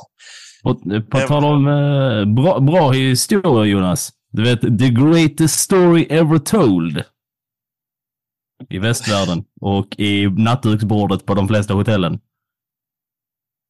[0.64, 0.76] På,
[1.12, 4.14] på tal om eh, bra, bra historia, Jonas.
[4.32, 7.04] Du vet, the greatest story ever told.
[8.70, 12.20] I västvärlden och i nattduksbordet på de flesta hotellen.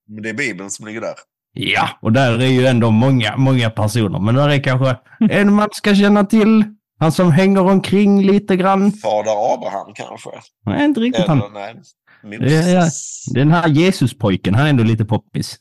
[0.08, 1.16] Men det är Bibeln som ligger där.
[1.60, 4.20] Ja, och där är ju ändå många, många personer.
[4.20, 4.96] Men där är kanske
[5.30, 6.64] en man ska känna till.
[7.00, 8.92] Han som hänger omkring lite grann.
[8.92, 10.30] Fader Abraham kanske?
[10.66, 11.54] Nej, inte riktigt Eller han.
[11.54, 11.76] nej.
[12.24, 13.26] Moses.
[13.34, 15.58] Den här Jesuspojken, han är ändå lite poppis.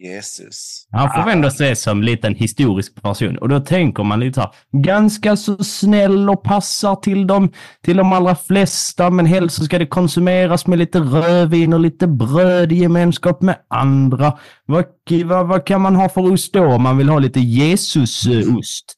[0.00, 0.86] Jesus.
[0.90, 3.38] Han får ändå ses som lite en historisk person.
[3.38, 7.52] Och då tänker man lite så här, ganska så snäll och passar till dem,
[7.84, 12.06] till de allra flesta, men helst så ska det konsumeras med lite rödvin och lite
[12.06, 14.38] bröd i gemenskap med andra.
[14.66, 14.84] Vad,
[15.24, 18.96] vad, vad kan man ha för ost då om man vill ha lite Jesusost?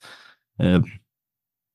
[0.62, 0.80] Eh,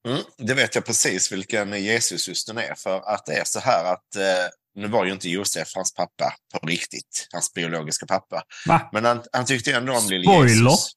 [0.07, 2.75] Mm, det vet jag precis vilken Jesusosten är.
[2.75, 4.45] För att det är så här att eh,
[4.77, 7.27] nu var ju inte Josef hans pappa på riktigt.
[7.33, 8.43] Hans biologiska pappa.
[8.67, 8.89] Va?
[8.93, 10.69] Men han, han tyckte ändå om lille Spoiler.
[10.69, 10.91] Jesus.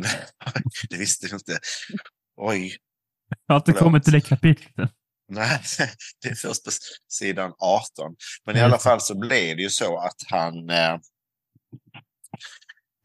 [0.90, 1.58] det visste du inte.
[2.36, 2.76] Oj.
[3.46, 3.82] Jag har inte Förlåt.
[3.82, 4.90] kommit till det kapitlet.
[5.28, 5.60] Nej,
[6.22, 6.70] det är först på
[7.08, 8.16] sidan 18.
[8.46, 10.70] Men i alla fall så blev det ju så att han...
[10.70, 10.98] Eh,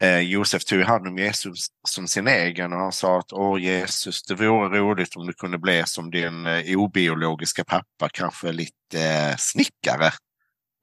[0.01, 4.23] eh, Josef tog hand om Jesus som sin egen och han sa att Åh Jesus,
[4.23, 9.35] det vore roligt om du kunde bli som din eh, obiologiska pappa, kanske lite eh,
[9.37, 10.11] snickare.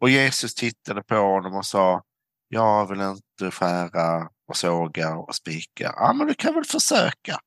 [0.00, 2.02] Och Jesus tittade på honom och sa
[2.48, 5.94] Jag vill inte skära och såga och spika.
[5.96, 7.38] Ja, men du kan väl försöka.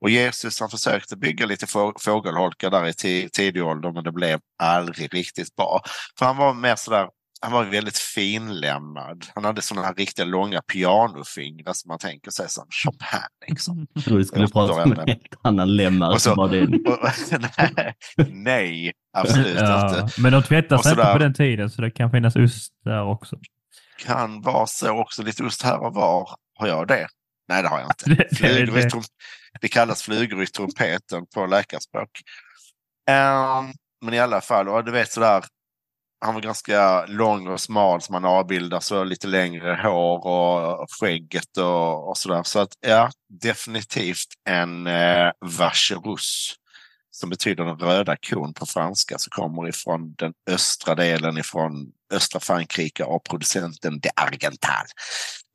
[0.00, 1.66] Och Jesus han försökte bygga lite
[2.00, 5.82] fågelholkar där i tidig ålder men det blev aldrig riktigt bra.
[6.18, 7.08] För han var mer sådär
[7.40, 9.26] han var väldigt finlämmad.
[9.34, 13.20] Han hade sådana här riktiga långa pianofingrar som man tänker sig som Chopin.
[13.48, 13.86] Liksom.
[13.92, 16.70] Jag trodde du skulle prata om en helt annan lemmare som var din.
[17.76, 17.94] nej,
[18.28, 20.20] nej, absolut ja, inte.
[20.20, 23.36] Men de tvättar sig inte på den tiden så det kan finnas ost där också.
[23.98, 26.30] Kan vara så också, lite ost här och var.
[26.58, 27.06] Har jag det?
[27.48, 28.24] Nej, det har jag inte.
[28.30, 29.02] det, flugor det, det.
[29.60, 32.10] det kallas flugor i trumpeten på läkarspråk.
[33.10, 33.72] Um,
[34.04, 35.44] men i alla fall, och du vet sådär,
[36.20, 41.56] han var ganska lång och smal som man avbildar, så lite längre hår och skägget
[41.56, 42.42] och, och sådär.
[42.42, 46.54] Så att ja, definitivt en eh, vacherus
[47.10, 52.40] som betyder den röda kon på franska, så kommer ifrån den östra delen ifrån östra
[52.40, 54.86] Frankrike av producenten de Argental.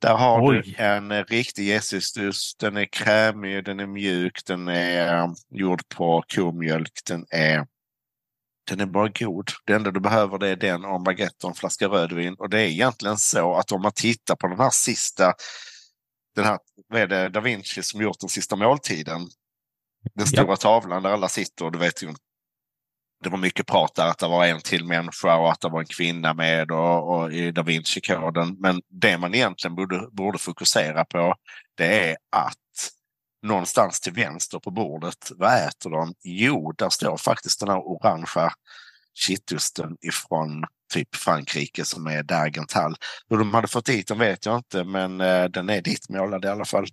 [0.00, 0.62] Där har Oj.
[0.76, 2.60] du en riktig Jesusdust.
[2.60, 7.66] Den är krämig, den är mjuk, den är eh, gjord på komjölk, den är
[8.64, 9.50] den är bara god.
[9.66, 12.34] Det enda du behöver det är den och en baguette och en flaska rödvin.
[12.38, 15.34] Och det är egentligen så att om man tittar på den här sista,
[16.34, 19.28] den här, vad är det, Da Vinci som gjort den sista måltiden.
[20.14, 20.56] Den stora ja.
[20.56, 22.14] tavlan där alla sitter och du vet ju,
[23.22, 25.80] det var mycket prat där att det var en till människa och att det var
[25.80, 28.56] en kvinna med och, och i Da Vinci-koden.
[28.58, 31.34] Men det man egentligen borde, borde fokusera på
[31.76, 32.58] det är att
[33.42, 35.32] någonstans till vänster på bordet.
[35.36, 36.14] Vad äter de?
[36.22, 38.52] Jo, där står faktiskt den här orangea
[39.14, 42.96] kittosten ifrån typ Frankrike som är Dagenthal.
[43.28, 46.48] Hur de hade fått dit den vet jag inte, men eh, den är ditmålad i
[46.48, 46.86] alla fall.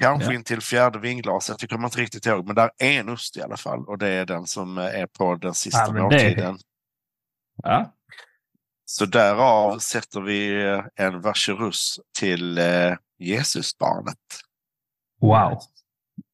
[0.00, 0.34] Kanske ja.
[0.34, 3.42] in till fjärde vinglaset, jag kommer inte riktigt ihåg, men där är en ost i
[3.42, 6.54] alla fall och det är den som är på den sista ja, måltiden.
[6.54, 6.62] Det...
[7.62, 7.94] Ja.
[8.84, 10.62] Så därav sätter vi
[10.94, 14.18] en vacherus till eh, Jesusbarnet.
[15.20, 15.58] Wow!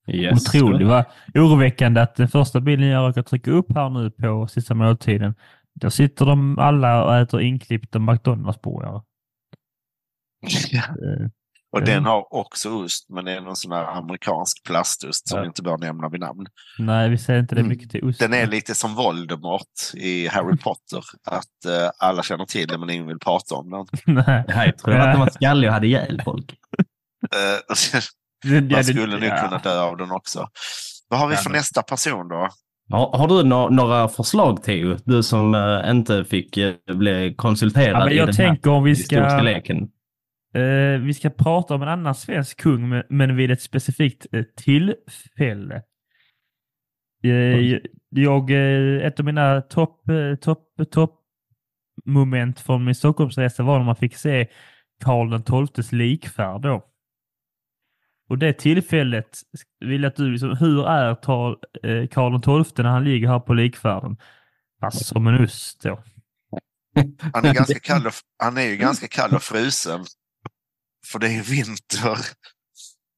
[0.07, 0.49] Yes.
[0.49, 0.89] Otroligt.
[0.89, 1.05] Va?
[1.35, 5.35] Oroväckande att den första bilden jag råkar trycka upp här nu på sista måltiden,
[5.75, 9.03] där sitter de alla och äter inklippta McDonalds-burgare.
[10.71, 10.83] Ja.
[10.83, 11.29] Eh,
[11.73, 11.91] och mm.
[11.95, 15.43] den har också ost, men det är någon sån här amerikansk plastost som ja.
[15.43, 16.47] vi inte bör nämna vid namn.
[16.79, 17.69] Nej, vi säger inte det mm.
[17.69, 18.21] mycket till ost.
[18.21, 21.05] Den är lite som Voldemort i Harry Potter.
[21.27, 24.15] att uh, alla känner till den men ingen vill prata om den.
[24.27, 26.55] Nej, jag tror att den var skallig och hade ihjäl folk.
[28.45, 30.49] Man skulle nog kunna dö av den också.
[31.09, 32.49] Vad har vi för nästa person då?
[32.91, 34.97] Har, har du no några förslag Theo?
[35.05, 38.77] Du som uh, inte fick uh, bli konsulterad ja, men jag i den tänker här
[38.77, 39.89] om vi ska, leken.
[40.57, 44.27] Uh, vi ska prata om en annan svensk kung, men, vid ett specifikt
[44.57, 45.83] tillfälle.
[47.25, 47.81] Mm.
[48.11, 48.51] Jag,
[49.07, 50.01] ett av mina topp
[50.41, 50.59] top,
[50.91, 51.11] top
[52.05, 54.47] moment från min Stockholmsresa var när man fick se
[55.05, 56.83] Karl XIIs likfärd då.
[58.29, 59.39] Och det tillfället
[59.81, 63.55] vill jag att du, liksom, hur är eh, Karl XII när han ligger här på
[63.55, 64.17] likfärden?
[64.81, 66.03] Fast som en ost då.
[67.33, 70.05] Han är, ganska kall och, han är ju ganska kall och frusen.
[71.07, 72.19] För det är vinter.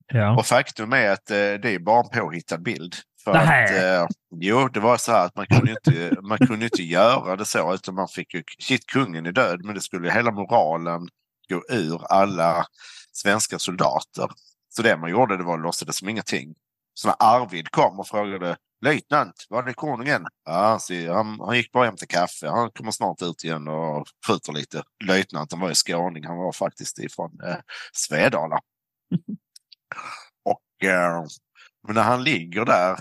[0.06, 0.38] Ja.
[0.38, 2.94] Och faktum är att eh, det är bara en påhittad bild.
[3.24, 4.06] För att, eh,
[4.40, 7.74] jo, det var så här att man kunde inte, man kunde inte göra det så
[7.74, 11.08] utan man fick ju, shit kungen är död, men det skulle hela moralen
[11.48, 12.66] gå ur alla
[13.12, 14.28] svenska soldater.
[14.76, 16.54] Så det man gjorde det var att låtsades som ingenting.
[16.94, 20.26] Så när Arvid kom och frågade löjtnant, var är konungen?
[20.44, 22.48] Ja, han, han gick bara hem till kaffe.
[22.48, 24.82] Han kommer snart ut igen och skjuter lite.
[25.04, 26.24] Löjtnanten var ju skåning.
[26.24, 27.56] Han var faktiskt ifrån eh,
[27.92, 28.60] Svedala.
[30.44, 31.24] och eh,
[31.88, 32.96] när han ligger där,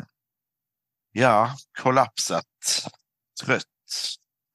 [1.12, 1.50] ja,
[1.82, 2.46] kollapsat,
[3.46, 3.66] trött,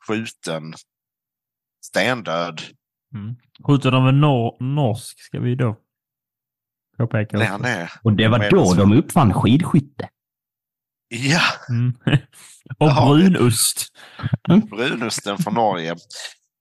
[0.06, 0.74] skjuten,
[1.84, 2.62] stendöd.
[3.14, 3.36] Mm.
[3.66, 5.76] Skjuter de en nor norsk ska vi då
[7.00, 7.38] påpeka.
[7.38, 7.92] Det han är.
[8.02, 10.08] Och det var då de uppfann skidskytte.
[11.08, 11.42] Ja.
[11.68, 11.94] Mm.
[12.78, 13.86] och brunost.
[14.70, 15.96] Brunosten från Norge.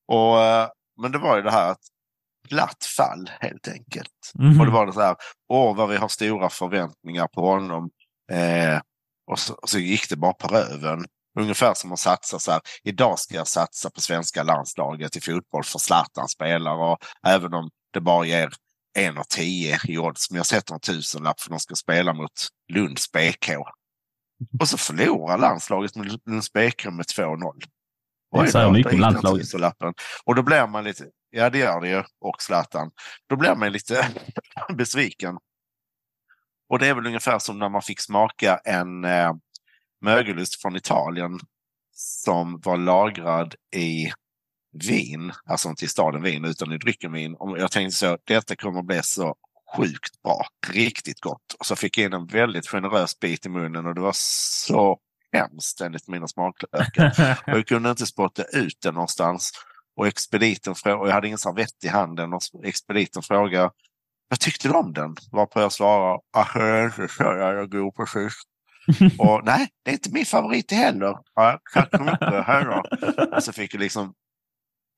[0.07, 0.67] Och, eh,
[1.01, 1.81] men det var ju det här att
[2.49, 4.31] platt fall helt enkelt.
[4.39, 4.59] Mm.
[4.59, 5.15] Och det var det så här,
[5.49, 7.89] åh vad vi har stora förväntningar på honom.
[8.31, 8.79] Eh,
[9.31, 11.05] och, så, och, så, gick det bara på röven.
[11.39, 15.63] Ungefär som att satsa så här, idag ska jag satsa på svenska landslaget i fotboll
[15.63, 16.97] för Zlatan spelar och
[17.27, 18.49] även om det bara ger
[18.97, 22.31] en och tio i odds, men jag sätter en tusenlapp för de ska spela mot
[22.73, 23.49] Lunds BK.
[24.59, 27.61] Och så förlorar landslaget med Lunds BK med 2-0.
[28.31, 29.45] Det säger mycket om landslaget.
[30.23, 32.91] Och då blir man lite, ja det gör det ju, och Zlatan.
[33.29, 34.07] Då blir man lite
[34.73, 35.37] besviken.
[36.69, 39.33] Och det är väl ungefär som när man fick smaka en eh,
[40.01, 41.39] mögelost från Italien
[41.91, 44.11] som var lagrad i
[44.71, 47.35] vin, alltså inte i staden vin utan i drycken vin.
[47.35, 49.35] Och jag tänkte så, detta kommer bli så
[49.77, 51.55] sjukt bra, riktigt gott.
[51.59, 54.97] Och så fick jag in en väldigt generös bit i munnen och det var så
[55.33, 57.39] hemskt enligt mina smaklökar.
[57.47, 59.51] Och jag kunde inte spotta ut det någonstans.
[59.95, 63.71] Och expediten frågade, och jag hade ingen servett i handen, och expediten frågade
[64.29, 65.15] vad tyckte du om den?
[65.31, 68.33] Varpå jag svarade, jag är inte så jävla god precis.
[69.17, 71.17] och nej, det är inte min favorit heller.
[71.35, 72.83] Ja, tack så mycket, hej då.
[73.35, 74.13] Och så fick jag liksom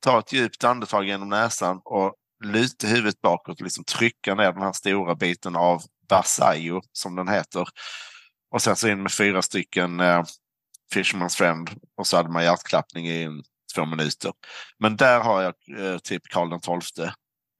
[0.02, 4.62] ta ett djupt andetag genom näsan och luta huvudet bakåt och liksom trycka ner den
[4.62, 7.68] här stora biten av Basayo, som den heter.
[8.52, 10.24] Och sen så in med fyra stycken eh,
[10.94, 13.44] Fisherman's Friend och så hade man hjärtklappning i en,
[13.76, 14.32] två minuter.
[14.80, 17.14] Men där har jag eh, typ Karl den tolfte.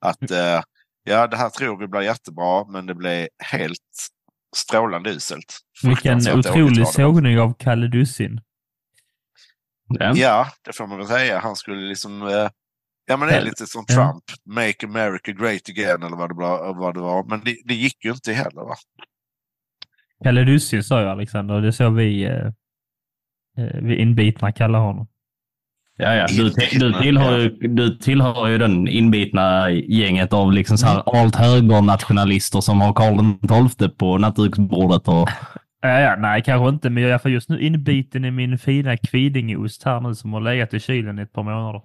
[0.06, 0.62] Att eh,
[1.04, 4.10] ja, det här tror vi blir jättebra, men det blir helt
[4.56, 5.60] strålande uselt.
[5.84, 8.42] Vilken otrolig sågning av Kalle Dussin.
[10.00, 10.14] Ja.
[10.16, 11.40] Ja, det får man väl säga.
[11.40, 12.22] Han skulle liksom...
[12.22, 12.50] Eh,
[13.08, 13.44] ja, men det är Ja.
[13.46, 13.96] lite som Ja.
[13.96, 14.24] Trump.
[14.46, 17.24] Make America great again eller vad det, var, vad det var.
[17.24, 18.62] Men det, det gick ju inte heller.
[18.62, 18.76] Va?
[20.24, 22.46] Kalle Dussin sa ju Alexander, det är så vi, eh,
[23.58, 25.08] eh, vi inbitna kallar honom.
[25.98, 26.28] Ja, ja.
[26.28, 26.50] Du,
[26.80, 32.62] du, tillhör, ju- du tillhör ju den inbitna gänget av liksom så här alt högernationalister
[32.62, 35.08] som har Karl XII på nattduksbordet.
[35.08, 35.30] Och,
[35.82, 38.32] Ja, ja, nej, kanske inte, men jag är i alla fall just nu inbiten i
[38.32, 41.82] min fina Kvidingeost här nu som har legat i kylen i ett par månader.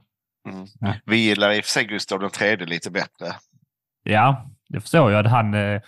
[0.48, 0.66] Mm.
[0.80, 0.94] Ja.
[1.04, 3.26] Vi gillar i och för sig Gustav den tredje lite bättre.
[4.02, 5.24] Ja, det förstår jag.
[5.24, 5.80] Han, eh,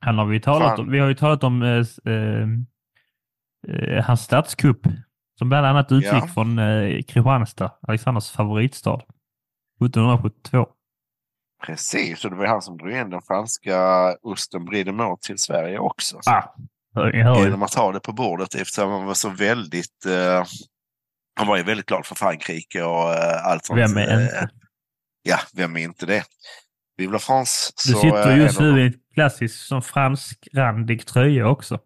[0.00, 0.80] han har vi talat Fan.
[0.80, 0.90] om.
[0.90, 2.48] Vi har ju talat om eh, eh,
[3.68, 4.86] eh, hans statskupp
[5.38, 6.26] som bland annat utgick Ja.
[6.34, 9.00] från eh, Kristianstad, Alexanders favoritstad,
[9.80, 10.66] 1772.
[11.66, 13.78] Precis, och det var han som drog in den franska
[14.22, 16.20] osten Brie de Meaux till Sverige också.
[16.26, 16.42] Ah,
[17.14, 20.06] Genom att ha det på bordet eftersom han var så väldigt...
[20.06, 20.44] Eh,
[21.38, 23.80] han var ju väldigt glad för Frankrike och eh, allt sånt.
[23.80, 24.50] Vem är eh, inte?
[25.22, 26.24] Ja, vem är inte det?
[26.96, 27.72] Vive la France.
[27.86, 31.78] Du så, sitter eh, just nu i en klassisk som fransk-randig tröja också.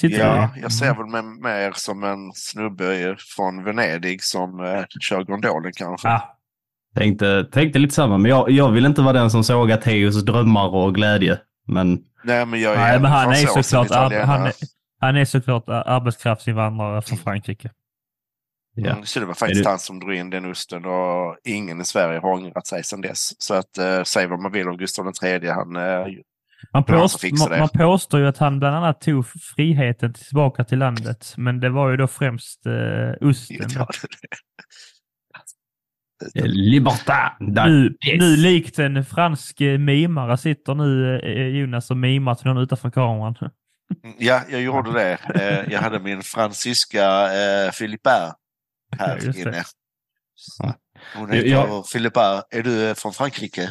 [0.00, 5.24] Sitter Ja, du jag ser väl mer som en snubbe från Venedig som eh, kör
[5.24, 6.08] gondolen kanske.
[6.08, 6.38] Ah,
[6.94, 10.74] tänkte, tänkte lite samma, men jag, jag vill inte vara den som sågar Theos drömmar
[10.74, 11.38] och glädje.
[11.66, 14.52] Men Nej, men jag är nej, men han är såklart, han är,
[15.00, 17.70] han är såklart ar- arbetskraftsinvandrare från Frankrike.
[18.74, 18.90] ja.
[18.92, 21.84] Mm, så det var faktiskt du- han som drog in den osten och ingen i
[21.84, 23.42] Sverige har ångrat sig sedan dess.
[23.42, 26.06] Så att eh, säg vad man vill om Gustav III, han eh,
[26.72, 27.78] Man, påst, fixade man, det.
[27.80, 29.24] man påstår ju att han bland annat tog
[29.56, 33.68] friheten tillbaka till landet, men det var ju då främst eh, osten.
[33.74, 33.88] Ja,
[36.22, 38.18] Yes.
[38.18, 42.90] nu likt en fransk eh, mimare sitter nu eh, Jonas och mimar till någon utanför
[42.90, 43.34] kameran.
[44.18, 45.18] Ja, jag gjorde det.
[45.34, 48.32] Eh, jag hade min fransyska eh, Philippin
[48.98, 49.64] här inne.
[51.14, 51.84] Hon heter Ja.
[51.92, 52.22] Philippin.
[52.50, 53.70] Är du eh, från Frankrike?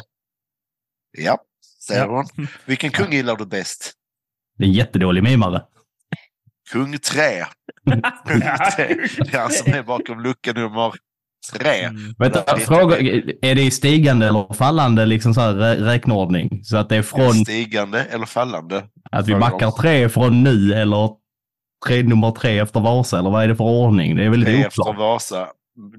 [1.18, 1.38] Ja,
[1.88, 2.24] säger hon.
[2.64, 3.92] Vilken kung gillar du bäst?
[4.58, 5.62] Det är en jättedålig mimare.
[6.72, 7.22] Kung 3.
[8.26, 8.46] Kung 3.
[9.18, 10.92] Det är han som är bakom lucka nummer
[11.52, 11.68] 3.
[11.82, 12.14] Mm.
[12.18, 12.96] Vänta, fråga,
[13.42, 16.64] är det i stigande eller fallande liksom så här rä- räkneordning?
[16.64, 18.84] Så att det är från Stigande eller fallande?
[19.10, 21.10] att vi backar tre från nu eller
[21.86, 24.16] tre, nummer tre efter Vasa eller vad är det för ordning?
[24.16, 24.92] Det är väldigt Det är efter.
[24.98, 25.46] Vasa.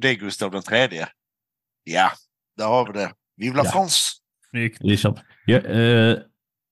[0.01, 1.07] Det är Gustav den tredje.
[1.83, 2.11] Ja,
[2.57, 3.09] där har vi det.
[3.37, 3.71] Vive la Ja.
[3.71, 3.99] France!
[4.51, 4.77] Snyggt.
[5.45, 6.17] Jag, eh,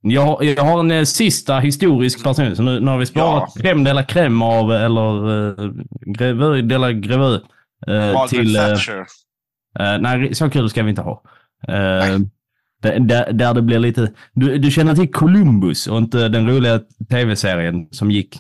[0.02, 3.52] jag, har- jag har en eh, sista historisk person, så nu, nu har vi sparat
[3.56, 3.62] Ja.
[3.62, 5.72] crème de la crème av, eller uh,
[6.06, 7.40] grevö de la grevö.
[7.88, 9.06] Eh, Margaret till, eh, Thatcher.
[9.80, 11.24] eh, nej, så kul ska vi inte ha.
[11.68, 12.18] Eh,
[12.82, 14.14] där, där, det blir lite...
[14.34, 18.38] Du, du känner till Columbus och inte den roliga tv-serien som gick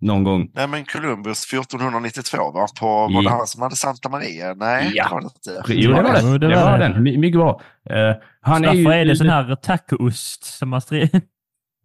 [0.00, 0.50] någon gång?
[0.54, 2.66] Nej, men Columbus 1492 va?
[2.80, 3.30] På, var det Ja.
[3.30, 4.54] han som hade Santa Maria?
[4.54, 5.04] Nej, Ja.
[5.04, 5.72] det var det inte.
[5.74, 6.20] Jo, det var det.
[6.22, 6.88] Jo, Det, det var var det.
[6.88, 7.02] den.
[7.02, 7.60] My- Mycket bra.
[7.90, 11.20] Eh, han är Därför ju är det sån här tacoost som man stri-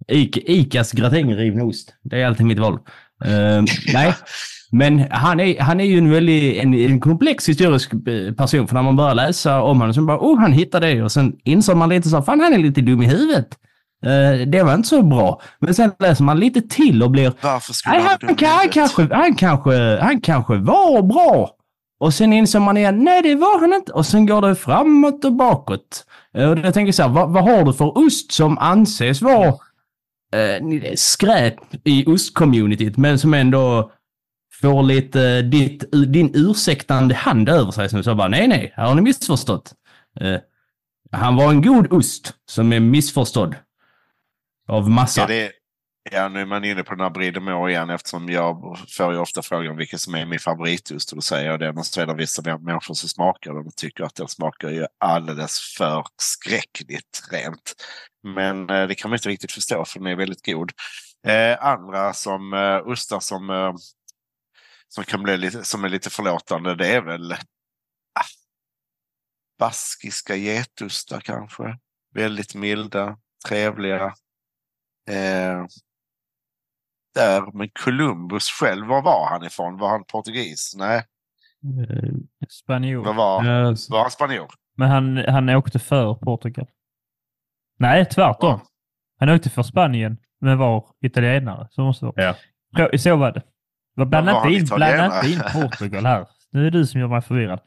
[0.07, 1.93] Ica, Icas gratängrivna ost.
[2.03, 2.73] Det är alltid mitt val.
[3.25, 4.13] Eh, nej,
[4.73, 8.67] men han är, han är ju en väldigt en, en komplex historisk eh, person.
[8.67, 11.03] För när man börjar läsa om honom så bara, oh, han hittade det.
[11.03, 13.47] Och sen insåg man lite så, fan han är lite dum i huvudet.
[14.05, 15.41] Eh, det var inte så bra.
[15.59, 18.69] Men sen läser man lite till och blir, Varför skulle nej, han han, kan, han,
[18.69, 21.49] kanske, han, kanske, han kanske var bra.
[21.99, 23.91] Och sen insåg man igen, nej det var han inte.
[23.91, 26.05] Och sen går det framåt och bakåt.
[26.37, 29.47] Eh, Och jag tänker så här, vad, vad har du för ost som anses vara
[30.35, 33.91] eh, skräp i ostcommunityt men som ändå
[34.63, 38.85] får lite eh, ditt, din ursäktande hand över sig som så bara nej, nej, här
[38.85, 39.73] har ni missförstått.
[40.21, 40.37] Eh,
[41.11, 43.55] han var en god ost som är missförstådd
[44.67, 45.21] av massa.
[45.21, 45.51] Ja, det,
[46.11, 49.41] ja, nu är man inne på den här Bridemore igen eftersom jag får ju ofta
[49.41, 51.73] frågan vilken som är min favoritost och då säger jag det.
[51.73, 54.85] Men så är det vissa människor som smakar den och tycker att den smakar ju
[54.97, 57.73] alldeles för skräckligt rent.
[58.23, 60.71] Men eh, det kan man inte riktigt förstå för den är väldigt god.
[61.27, 63.73] Eh, andra som eh, ostar som, eh,
[64.95, 68.25] som kan bli lite, som är lite förlåtande det är väl ah,
[69.59, 71.77] baskiska getustar kanske.
[72.15, 73.17] Väldigt milda,
[73.47, 74.05] trevliga.
[75.09, 75.65] Eh,
[77.15, 79.77] där, men Columbus själv, var var han ifrån?
[79.77, 80.73] Var han portugis?
[80.77, 80.97] Nej.
[81.89, 82.13] Eh,
[82.49, 83.03] spanjor.
[83.03, 84.47] Var, var, Eh, var han spanjor?
[84.75, 86.67] Men han, han åkte för Portugal.
[87.79, 88.59] Nej, tvärtom.
[89.19, 91.67] Han åkte för Spanien, men var italienare.
[91.71, 92.35] Så måste det vara.
[92.81, 92.97] Ja.
[92.97, 93.43] Så var det.
[93.95, 95.61] Var blanda inte in, blanda inte in?
[95.61, 96.27] Portugal här.
[96.51, 97.59] Nu är det du som gör mig förvirrad.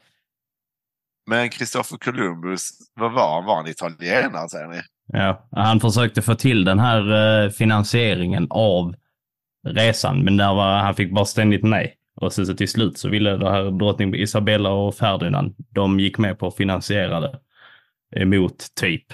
[1.29, 3.45] Men Christopher Columbus, vad var han?
[3.45, 4.81] Var han italienare säger ni?
[5.13, 8.95] Ja, han försökte få till den här eh, finansieringen av
[9.67, 11.93] resan, men där var, han fick bara ständigt nej.
[12.21, 16.17] Och så, så till slut så ville det här drottning Isabella och Ferdinand, de gick
[16.17, 17.39] med på att finansiera det
[18.15, 19.05] emot typ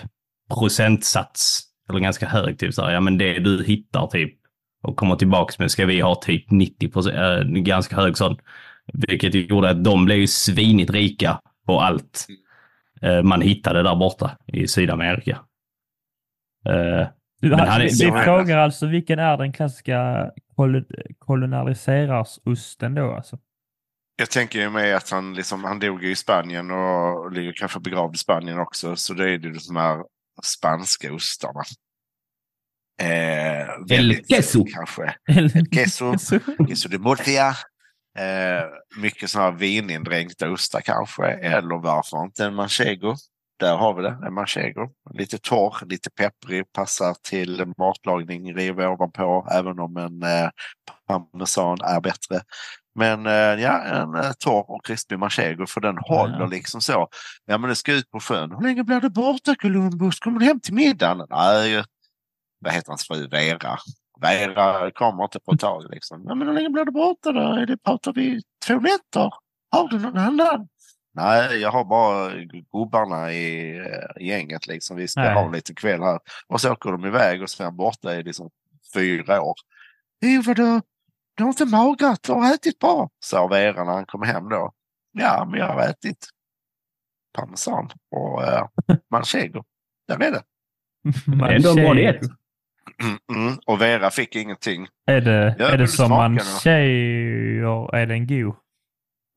[0.54, 4.34] procentsats, eller ganska hög, typ så här, ja men det du hittar typ
[4.84, 8.38] och kommer tillbaks med ska vi ha typ 90 procent, äh, ganska hög sån.
[8.94, 12.28] Vilket gjorde att de blev ju svinigt rika på allt
[13.02, 15.40] eh, man hittade där borta i Sydamerika.
[16.70, 17.08] Eh,
[17.42, 20.86] Du, är- vi frågar alltså vilken är den klassiska kol
[21.20, 23.38] kolonialiserarsosten då alltså?
[24.16, 27.80] Jag tänker ju med att han, liksom, han dog ju i Spanien och ligger kanske
[27.80, 28.96] begravd i Spanien också.
[28.96, 30.04] Så det är det de här
[30.44, 31.62] spanska ostarna.
[33.02, 34.66] Eh, väldigt, queso.
[34.66, 35.16] Kanske.
[35.72, 36.16] Queso.
[36.68, 37.56] Queso de Murcia.
[38.20, 38.64] Eh,
[39.02, 41.26] mycket sådana här vinindränkta ostar kanske.
[41.26, 43.16] Eller varför inte en manchego.
[43.60, 44.90] Där har vi det, en manchego.
[45.14, 50.50] Lite torr, lite pepprig, passar till matlagning, riva ovanpå, även om en eh,
[51.08, 52.42] parmesan är bättre.
[52.96, 56.46] Men eh, ja, en eh, torr och krispig manchego för den håller ja.
[56.46, 57.08] liksom så.
[57.46, 58.52] Ja men det ska ut på sjön.
[58.52, 60.20] Hur länge blir det borta Columbus?
[60.20, 61.28] Kommer du hem till middagen?
[61.30, 61.84] Nej,
[62.64, 63.28] vad heter hans fru?
[63.28, 63.78] Vera.
[64.22, 66.26] Vera kommer inte på ett tag liksom.
[66.28, 67.40] Ja, men hur länge blir det borta då?
[67.40, 69.34] Är det, pratar vi två nätter?
[69.72, 70.68] Har du någon annan?
[71.16, 72.34] Nej, jag har bara
[72.72, 74.98] gubbarna i, eh, i gänget liksom.
[74.98, 75.34] Vi ska Nej.
[75.34, 76.20] ha lite kväll här.
[76.48, 78.50] Och så åker de iväg och så är han borta i liksom
[78.94, 79.56] fyra år.
[80.22, 80.82] Jo, vadå?
[81.36, 84.72] Du har inte magrat, du har ätit bra, sa Vera när han kom hem då.
[85.12, 86.28] Ja, men jag har ätit
[87.34, 88.68] parmesan och uh,
[89.12, 89.64] manchego.
[90.08, 90.44] Där är det.
[91.56, 92.22] Ändå en bra diet.
[93.34, 93.58] Mm.
[93.66, 94.88] Och Vera fick ingenting.
[95.08, 98.56] Är det, är det som man säger, är den god?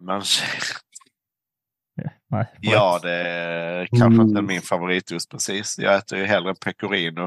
[0.02, 0.78] Manchego.
[2.30, 4.46] Nej, Ja, det är kanske inte Mm.
[4.46, 5.78] min favoritost precis.
[5.78, 7.22] Jag äter ju hellre pecorino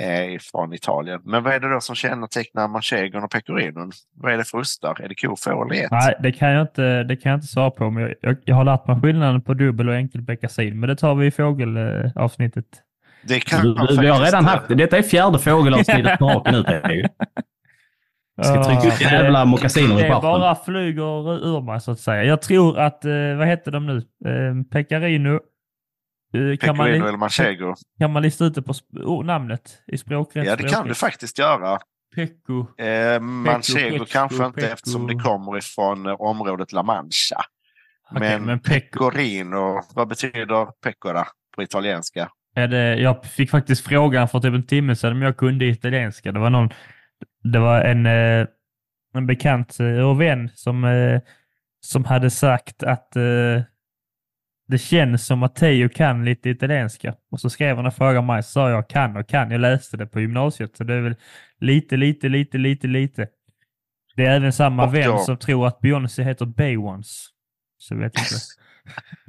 [0.00, 1.20] eh, från Italien.
[1.24, 3.92] Men vad är det då som kännetecknar manchegon och pecorinon?
[4.14, 5.00] Vad är det för ostar?
[5.02, 5.90] Är det ko, får eller get?
[5.90, 7.90] Nej, det kan jag inte, det kan jag inte svara på.
[7.90, 10.80] Men jag, jag, jag har lärt mig skillnaden på dubbel och enkel beckasin.
[10.80, 12.66] Men det tar vi i fågelavsnittet.
[13.22, 14.74] Det kan du, man du, vi har redan haft det.
[14.74, 16.66] Detta är fjärde fågelavsnittet på raken ut.
[16.68, 17.06] Erik.
[18.36, 22.24] Jag ska trycka upp jävla mockasiner i Det bara flyger ur mig så att säga.
[22.24, 23.96] Jag tror att, eh, vad heter de nu?
[23.96, 25.40] Eh, Pecorino.
[26.34, 27.74] Eh, kan, man, Pecorino eller manchego?
[27.98, 30.46] kan man lista ut det på oh, namnet i språkrätt?
[30.46, 31.78] Ja, det kan du faktiskt göra.
[32.14, 32.82] Pecco.
[32.82, 34.72] Eh, manchego Pecco, kanske inte Pecco.
[34.72, 37.44] eftersom det kommer ifrån området La Mancha.
[38.10, 39.10] Okej, Men, men Pecco.
[39.10, 42.28] pecorino, vad betyder pecora på italienska?
[42.54, 46.32] Är det, jag fick faktiskt frågan för typ en timme sedan om jag kunde italienska.
[46.32, 46.70] Det var någon,
[47.42, 48.46] det var en, eh,
[49.14, 51.20] en bekant eh, och vän som, eh,
[51.80, 53.12] som hade sagt att
[54.68, 57.14] det känns som att Teo kan lite italienska.
[57.30, 59.50] Och så skrev han och frågade mig, så sa jag kan och kan.
[59.50, 61.14] Jag läste det på gymnasiet, så det är väl
[61.60, 63.28] lite, lite, lite, lite, lite.
[64.16, 67.28] Det är även samma Och vän då- som tror att Beyoncé heter Beyoncé.
[67.78, 68.34] Så vet inte.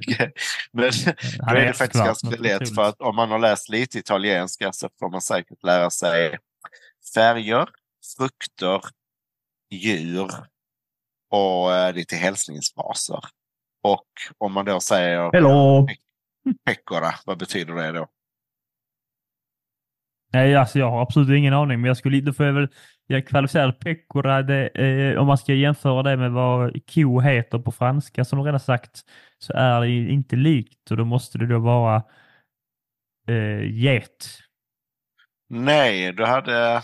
[0.72, 4.72] Men är det älskvärd, faktiskt ganska lätt för att om man har läst lite italienska
[4.72, 6.38] så får man säkert lära sig
[7.14, 7.68] färger,
[8.16, 8.80] frukter,
[9.70, 10.30] djur
[11.30, 13.20] och eh, lite hälsningsfraser.
[13.82, 14.08] Och
[14.38, 15.88] om man då säger Hello!
[16.64, 18.08] pecora, vad betyder det då?
[20.32, 22.68] Nej, alltså jag har absolut ingen aning, men jag skulle, då får jag väl
[23.06, 27.72] jag kvalificerad pecora, det, eh, om man ska jämföra det med vad ko heter på
[27.72, 29.00] franska, som du redan sagt,
[29.38, 32.02] så är det inte likt och då måste det då vara
[33.28, 34.38] eh, get.
[35.48, 36.82] Nej, du hade,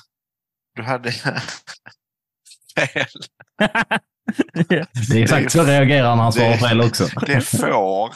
[0.75, 1.13] du hade
[2.77, 3.07] fel.
[5.11, 7.07] Det är exakt så reagerar när han svarar fel också.
[7.27, 8.15] Det är får.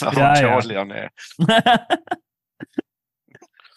[0.04, 0.60] Vad Ja, ja.
[0.60, 1.08] dålig han är.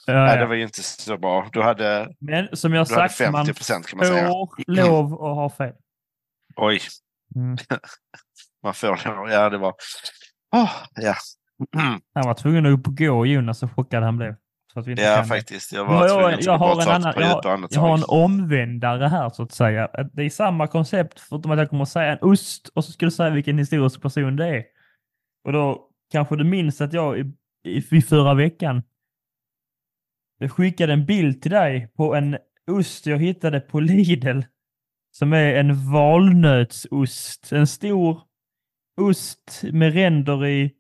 [0.08, 1.50] Nej, det var ju inte så bra.
[1.54, 4.28] Du hade, Men som jag sagt, man 50 procent kan man säga.
[4.28, 5.74] får lov att ha fel.
[6.56, 6.80] Oj,
[7.36, 7.58] Mm.
[8.64, 9.00] man får.
[9.30, 9.74] Ja, det var...
[10.56, 11.16] Åh, ja.
[12.14, 14.36] Han var tvungen att upp och gå, Jonas, så chockad han blev.
[14.86, 15.72] Ja, faktiskt.
[15.72, 19.30] Jag var jag, jag, bara har en annan, jag, har, jag har en omvändare här
[19.30, 19.90] så att säga.
[20.14, 23.06] Det är samma koncept förutom att jag kommer att säga en ost och så ska
[23.06, 24.64] du säga vilken historisk person det är.
[25.46, 27.34] Och då kanske du minns att jag i,
[27.68, 28.84] i, i förra veckan
[30.38, 32.38] jag skickade en bild till dig på en
[32.72, 34.42] ost jag hittade på Lidl.
[35.12, 37.52] Som är en valnötsost.
[37.52, 38.22] En stor
[39.02, 40.74] ost med ränder i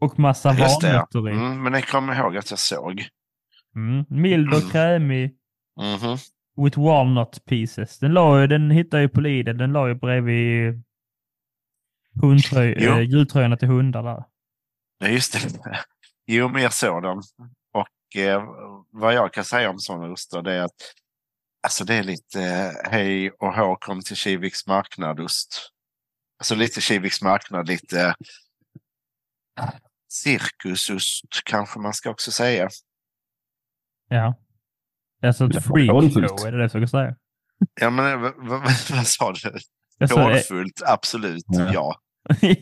[0.00, 1.32] och massa Just det, valnötter i.
[1.32, 3.04] Mm, men jag kommer ihåg att jag såg.
[3.76, 4.04] Mm.
[4.08, 5.36] Mild och krämig.
[5.80, 6.16] Mhm.
[6.64, 7.98] With walnut pieces.
[7.98, 9.56] Den, la, den hittade jag på Lidl.
[9.56, 10.82] Den la ju bredvid
[12.22, 12.90] hundtröj, Jo.
[12.92, 14.24] äh, jultröjorna till hundar där.
[14.98, 15.80] Ja, just det.
[16.26, 17.22] Jo, men jag såg den.
[18.10, 18.42] Och eh,
[18.90, 20.94] vad jag kan säga om sådana ostar det är att
[21.62, 25.70] alltså det är lite eh, hej och hå kom till Kiviks marknadost.
[26.38, 28.14] Alltså lite Kiviks marknad, lite
[30.08, 32.68] cirkusost kanske man ska också säga.
[34.08, 34.34] Ja.
[35.22, 36.30] Alltså ett Det var freak hånfullt.
[36.30, 37.16] show, är det det jag ska säga?
[37.80, 39.52] Ja, men eh, vad, vad, vad sa du?
[39.98, 41.72] Jag sa, eh, Hånfullt, absolut, Ja.
[41.72, 42.00] ja.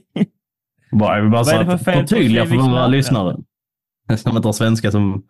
[0.92, 2.88] Bara, jag vill bara Vad är det säga för att fel på förtydliga för våra
[2.88, 3.44] marknad?
[4.16, 5.26] Som inte har svenska som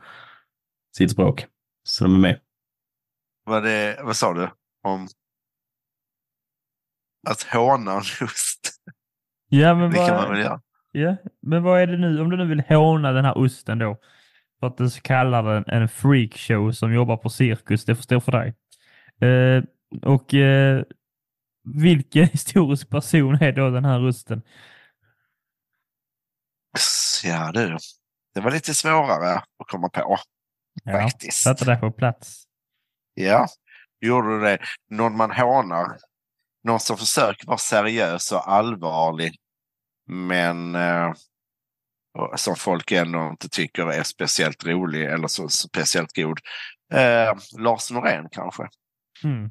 [0.97, 1.47] sitt språk.
[1.83, 2.41] Så de är med.
[3.45, 4.51] Vad, det, vad sa du
[4.83, 5.09] om
[7.29, 8.81] att håna en ost?
[9.49, 10.61] ja, men Det kan man vad, väl göra.
[10.93, 12.20] ja, men vad är det nu?
[12.20, 13.97] Om du nu vill håna den här osten då.
[14.61, 17.85] För att du kallar den en freakshow som jobbar på cirkus.
[17.85, 18.55] Det får stå för dig.
[19.29, 19.64] Eh,
[20.03, 20.83] och eh,
[21.64, 24.43] vilken historisk person är då den här osten?
[27.24, 27.76] Ja du,
[28.39, 30.18] det var lite svårare att komma på
[30.84, 31.43] Ja, faktiskt.
[31.43, 32.45] satte dig på plats.
[33.14, 33.47] Ja,
[34.01, 34.59] gjorde du det.
[34.91, 35.99] Någon man hånar.
[36.64, 39.36] Någon som försöker vara seriös och allvarlig.
[40.07, 41.12] Men eh,
[42.36, 46.39] som folk ändå inte tycker är speciellt rolig eller så speciellt god.
[46.93, 48.68] Eh, Lars Norén kanske.
[49.24, 49.51] Mm.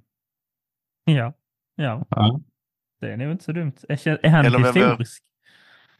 [1.04, 1.34] Ja,
[1.76, 2.40] ja, Ja.
[3.02, 3.74] det är nog inte så dumt.
[3.90, 5.24] Är, är han Eller vem historisk?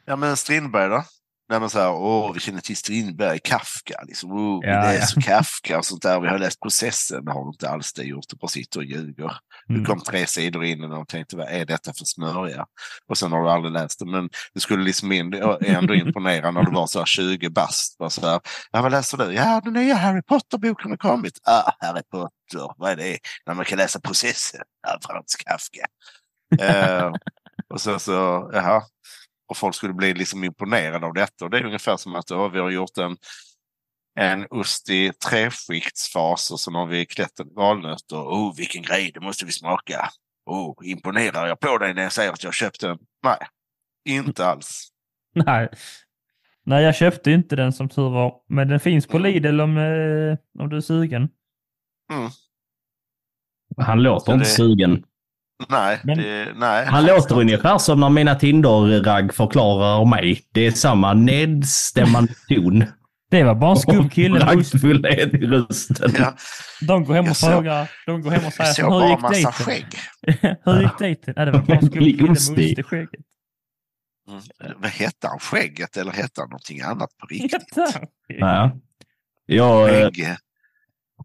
[0.06, 1.04] Ja men Strindberg då?
[1.50, 4.82] När man säger åh vi känner till Strindberg, Kafka, liksom, oh, vi Ja, ja.
[4.82, 6.20] läser Kafka och sånt där.
[6.20, 8.26] Vi har läst processen, det har vi inte alls det gjort.
[8.30, 9.32] Du bara sitter och ljuger.
[9.68, 9.86] Du Mm.
[9.86, 12.66] kom tre sidor in och tänkte vad är detta för smörja?
[13.08, 14.06] Och sen har du aldrig läst det.
[14.06, 17.98] Men det skulle liksom in, ändå imponera när du var så här 20 bast.
[17.98, 18.40] Bara så här,
[18.72, 19.34] ja, vad läser du?
[19.34, 21.40] Ja, den nya Harry Potter-boken har kommit.
[21.46, 23.18] Ah, Harry Potter, vad är det?
[23.46, 25.86] När man kan läsa processen av Frans Kafka.
[26.60, 27.12] eh,
[27.74, 28.82] och så, så, jaha.
[29.48, 31.46] Och folk skulle bli liksom imponerade av detta.
[31.46, 33.18] Och det är ungefär som att vi har gjort en,
[34.20, 38.16] en ost i treskiktsfas och så har vi klätt en valnötter.
[38.18, 40.10] Oh, vilken grej, det måste vi smaka.
[40.46, 42.98] Oh, imponerar jag på dig när jag säger att jag köpte den?
[43.24, 43.38] Nej,
[44.10, 44.88] inte alls.
[45.36, 45.70] Nej.
[46.64, 48.42] Nej, jag köpte inte den som tur var.
[48.48, 51.30] Men den finns på Lidl om, eh, om du är sugen.
[53.78, 55.04] Han låter inte det- sugen.
[55.70, 56.86] Nej, det, nej.
[56.86, 60.42] Han låter ungefär som när mina Tinder-ragg förklarar mig.
[60.52, 62.84] Det är samma nedstämmande ton.
[63.30, 64.40] Det var bara en skum kille.
[64.40, 66.12] Raggfullhet i rösten.
[66.18, 66.34] Ja,
[66.88, 67.92] De går hem och Jag såg- frågar.
[68.06, 69.52] De går hem och jag säger såg hur bara gick massa dejten?
[69.52, 70.58] skägg.
[70.66, 71.34] hur gick dejten?
[71.38, 72.80] Nej, det var bara en skum kille med ost Lustig.
[72.80, 73.10] i skägget.
[74.30, 74.42] Mm.
[74.78, 75.40] Vad hette han?
[75.40, 77.62] Skägget eller hette han någonting annat på riktigt?
[78.28, 78.72] Ja.
[79.46, 80.36] Jag, eh, Skägg.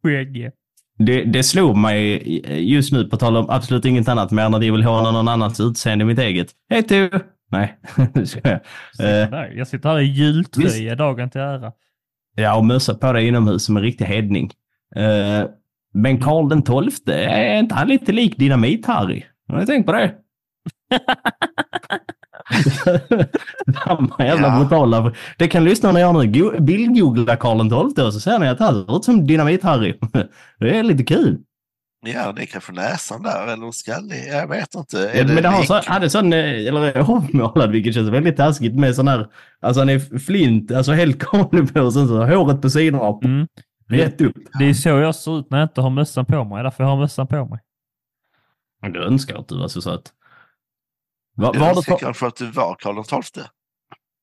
[0.02, 0.50] Skägg.
[0.98, 2.22] Det, det slog mig
[2.70, 5.60] just nu, på tal om absolut inget annat, mer när de vill håna någon annans
[5.60, 6.48] utseende än mitt eget.
[6.70, 7.10] Hej tu!
[7.50, 7.78] Nej,
[8.14, 8.60] nu ska jag.
[9.00, 11.72] Eh, Jag sitter här i jultröja dagen till ära.
[12.36, 14.50] Ja, och mössa på dig inomhus som en riktig hedning.
[14.96, 15.44] Eh,
[15.94, 19.22] men Karl den tolfte, är inte han lite lik Dynamit-Harry?
[19.48, 20.14] Har ni tänkt på det?
[23.84, 24.58] Samma jävla Ja.
[24.60, 25.12] brutala.
[25.38, 26.26] Det kan lyssnarna göra nu.
[26.26, 29.98] Go- Bildgoogla Karl tolfte och så ser ni att han ser ut som Dynamit-Harry.
[30.58, 31.38] Det är lite kul.
[32.06, 34.24] Ja, det är kanske näsan där eller skallig.
[34.32, 34.98] Jag vet inte.
[35.10, 38.36] Är Ja, men det har så, hade sån, eh, eller är avmålad, vilket känns väldigt
[38.36, 39.26] taskigt med sån här,
[39.60, 43.46] alltså han är flint, alltså helt kavlig på och sen så håret på sidorna, Mm.
[43.88, 44.34] rätt upp.
[44.58, 46.62] Det är så jag ser ut när jag inte har mössan på mig.
[46.62, 47.58] Därför jag har mössan på mig.
[48.92, 50.12] Du önskar att du var så söt.
[51.42, 52.04] Va, Jag önskar för...
[52.04, 53.44] kanske att du var Karl XII.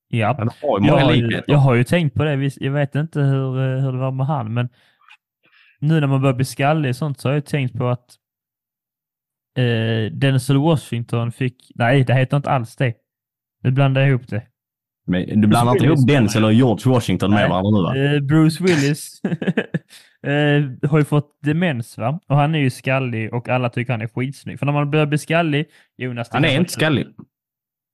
[0.07, 0.35] Ja.
[0.37, 2.51] Han har Jag har, ju, jag har ju tänkt på det.
[2.55, 4.69] Jag vet inte hur, eh, hur det var med han, men
[5.79, 8.15] nu när man börjar bli skallig och sånt så har jag tänkt på att
[9.57, 11.71] eh, Denzel Washington fick...
[11.75, 12.93] Nej, det heter inte alls det.
[13.63, 14.47] Nu blandar jag ihop det.
[15.09, 18.15] Men du blandar inte ihop Denzel och George Washington med varandra nu va?
[18.15, 19.21] Eh, Bruce Willis
[20.23, 22.19] eh, har ju fått demens va?
[22.27, 24.59] Och han är ju skallig och alla tycker han är skitsnygg.
[24.59, 25.65] För när man börjar bli skallig,
[25.97, 26.29] Jonas...
[26.31, 27.07] Han är inte skallig.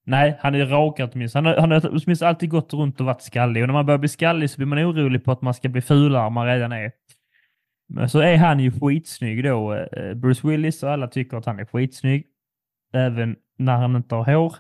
[0.06, 1.50] Nej, han är rakad åtminstone.
[1.50, 3.64] Han har, han har åtminstone alltid gått runt och varit skallig.
[3.64, 5.82] Och när man börjar bli skallig så blir man orolig på att man ska bli
[5.82, 6.92] fulare än man redan är.
[7.90, 11.60] Men så är han ju skitsnygg då, eh, Bruce Willis, och alla tycker att han
[11.60, 12.26] är skitsnygg.
[12.94, 14.56] Även när han inte har hår.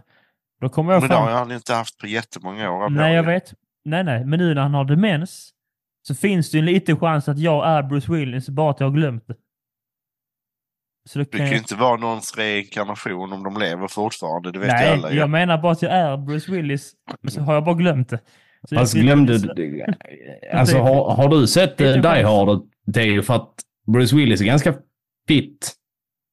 [0.61, 1.23] Då kommer jag Men det fram...
[1.27, 2.89] har han inte haft på jättemånga år.
[2.89, 3.53] Nej, jag vet.
[3.85, 4.25] Nej, nej.
[4.25, 5.51] Men nu när han har demens
[6.07, 8.87] så finns det ju en liten chans att jag är Bruce Willis, bara att jag
[8.87, 9.35] har glömt det.
[11.09, 11.61] Så Det kan kan ju jag...
[11.61, 14.51] inte vara någons reinkarnation om de lever fortfarande.
[14.51, 15.11] Det vet Nej, alla.
[15.11, 15.17] ju.
[15.17, 18.19] jag menar bara att jag är Bruce Willis, men så har jag bara glömt det.
[18.69, 19.85] Så sitter- glömde du...
[20.53, 22.23] Alltså har, har du sett Det är uh, inte Die.
[22.23, 22.61] Hard?
[22.85, 23.53] Det är ju för att
[23.87, 24.73] Bruce Willis är ganska
[25.27, 25.73] fit.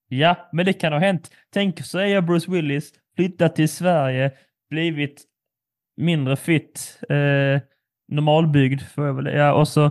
[0.08, 1.30] Ja, men det kan ha hänt.
[1.52, 4.30] Tänk så är jag Bruce Willis, flyttat till Sverige,
[4.70, 5.22] blivit
[5.96, 7.60] mindre fit, eh,
[8.12, 9.90] normalbyggd får jag väl ja, och så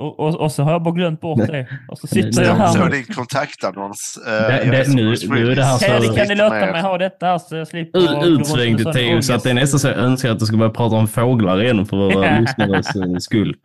[0.00, 1.68] och, och, och så har jag bara glömt bort det.
[1.88, 2.90] Och så sitter jag Ja, Jag såg här.
[2.90, 4.18] din kontaktannons.
[4.26, 6.06] Det- det- som nu- nu är det här Willis.
[6.06, 7.98] så- Kan, kan ni låta mig ha detta här så jag slipper...
[7.98, 10.30] U- gå runt med Utsvängd sån Theo, så att det är nästan så jag önskar
[10.30, 13.56] att du skulle börja prata om fåglar igen för våra lyssnares skull.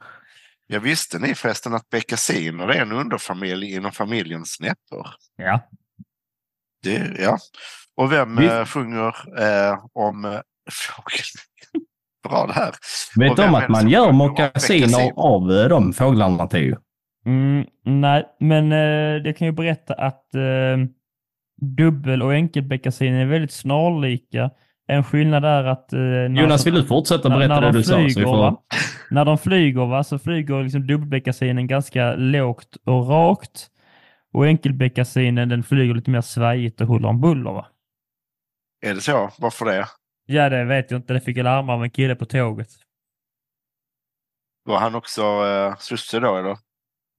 [0.68, 5.08] Jag visste ni förresten att beckasiner är en underfamilj inom familjen snäppor?
[5.38, 5.70] Ja.
[6.84, 7.38] Det, ja.
[7.98, 8.54] Och vem Visst.
[8.54, 9.08] eh, sjunger
[9.40, 10.32] eh, om eh,
[10.72, 11.26] fågel?
[12.30, 12.72] Bra det här.
[13.20, 16.76] Vet du om att man gör mockasiner av eh, de fåglarna, Theo?
[17.26, 20.78] Mm, nej, men eh, det kan ju berätta att eh,
[21.78, 24.50] dubbel och enkelbeckasiner är väldigt snarlika.
[24.88, 25.94] En skillnad är att...
[25.94, 27.94] Eh, när Jonas, de- vill du fortsätta när- berätta när det de du sa?
[27.94, 28.38] Så vi flyger, får...
[28.38, 28.58] va?
[29.12, 33.68] När de flyger va, så flyger liksom dubbelbeckasinen ganska lågt och rakt.
[34.34, 37.52] Och enkelbeckasinen den flyger lite mer svajigt och huller om buller.
[37.52, 37.66] Va?
[38.84, 39.32] Är det så?
[39.40, 39.88] Varför det?
[40.26, 41.14] Ja, det vet jag inte.
[41.14, 42.70] Det fick jag mig av en kille på tåget.
[44.64, 46.58] Var han också eh, sosse då eller?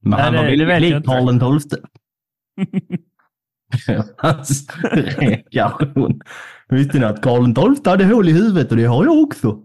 [0.02, 1.08] Men Nej, han det- var det väldigt vet jag lik inte.
[1.08, 1.76] Karl tolfte.
[4.18, 4.66] Hans
[5.50, 6.20] reaktion.
[6.68, 9.64] Visste ni att Karl XII hade hål i huvudet och det har jag också?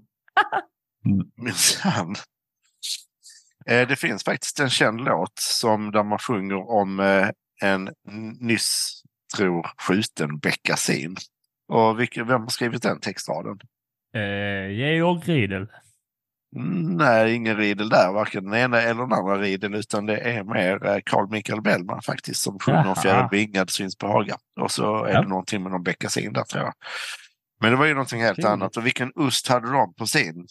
[1.44, 2.16] Minsann.
[3.66, 7.30] Eh, Det finns faktiskt en känd låt som där man sjunger om eh,
[7.62, 7.90] en
[8.40, 9.02] nyss,
[9.38, 11.16] tror, skjuten beckasin.
[11.70, 13.60] Och vilken, vem har skrivit den textraden?
[14.16, 15.68] Eh, Georg Riedel.
[16.56, 20.44] Mm, Nej, ingen Riedel där, varken den ena eller den andra Riedel, utan det är
[20.44, 24.38] mer eh, Carl Michael Bellman faktiskt som sjunger om fjäril vingad syns på Haga.
[24.62, 25.22] Och så är Ja.
[25.22, 26.74] det någonting med någon beckasin där tror jag.
[27.62, 28.52] Men det var ju någonting helt Trevligt.
[28.52, 28.78] annat.
[28.78, 30.48] Och vilken ost hade de på sin?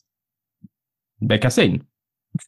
[1.29, 1.85] Beckasin?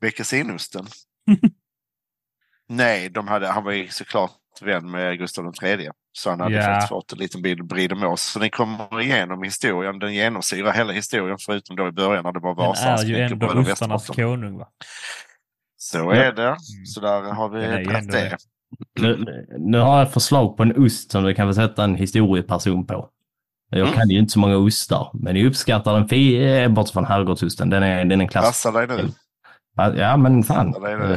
[0.01, 0.87] Beckasinusten.
[2.69, 5.89] Nej, de hade, han var ju såklart vän med Gustav III.
[6.13, 6.63] Så han hade Ja.
[6.63, 8.23] faktiskt fått en liten bild Bridemås.
[8.23, 9.99] Så den kommer igenom historien.
[9.99, 13.17] Den genomsyrar hela historien förutom då i början när det var Den Vasa, är ju
[13.21, 14.59] ändå ostarnas konung.
[14.59, 14.69] Va?
[15.77, 16.15] Så Ja.
[16.15, 16.57] är det.
[16.87, 18.37] Så där har vi Den ändå det.
[19.01, 19.25] Nu,
[19.59, 22.87] nu har jag ett förslag på en ost som du kan få sätta en historieperson
[22.87, 23.09] på.
[23.71, 23.93] Jag Mm.
[23.93, 27.71] kan ju inte så många ostar, men jag uppskattar den, eh, bortsett från herrgårdsosten.
[27.71, 28.45] Den är, den är en klass.
[28.45, 29.09] Passa dig nu.
[29.89, 30.75] Ja, men fan.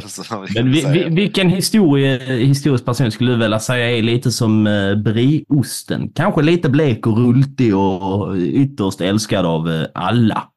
[0.08, 4.02] Så vi kan Men vi, vi, vilken historie, historisk person skulle du vilja säga är
[4.02, 6.12] lite som uh, brieosten?
[6.16, 10.48] Kanske lite blek och rultig och ytterst älskad av eh, alla.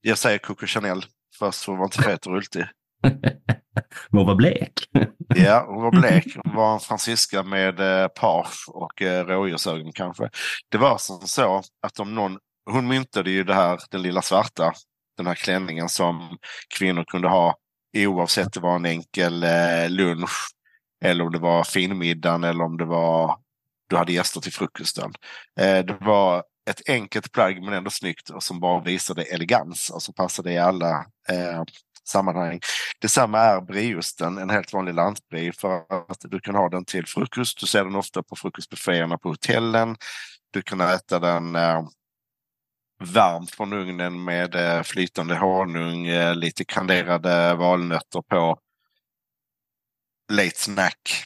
[0.00, 1.04] Jag säger Coco Chanel.
[1.38, 2.64] För hon var inte fet och rultig.
[4.10, 4.72] Men var blek.
[5.36, 6.36] Ja, hon var blek.
[6.44, 10.30] Hon var en fransyska med eh, page och eh, rådjursögon kanske.
[10.68, 12.38] Det var som så att om någon,
[12.70, 14.72] hon myntade ju det här, den lilla svarta,
[15.18, 16.38] den här klänningen som
[16.78, 17.56] kvinnor kunde ha
[17.96, 20.50] oavsett om det var en enkel eh, lunch
[21.04, 23.38] eller om det var finmiddagen eller om det var
[23.88, 25.12] du hade gäster till frukosten.
[25.60, 30.02] Eh, det var ett enkelt plagg men ändå snyggt och som bara visade elegans och
[30.02, 31.62] som passade i alla eh,
[32.04, 32.60] sammanhang.
[33.00, 35.76] Detsamma är brieosten, en helt vanlig lantbrie för
[36.10, 37.60] att du kan ha den till frukost.
[37.60, 39.96] Du ser den ofta på frukostbufféerna på hotellen.
[40.50, 41.82] Du kan äta den eh,
[43.04, 48.58] Varmt från ugnen med eh, flytande honung, eh, lite kanderade valnötter på.
[50.32, 51.24] Late snack.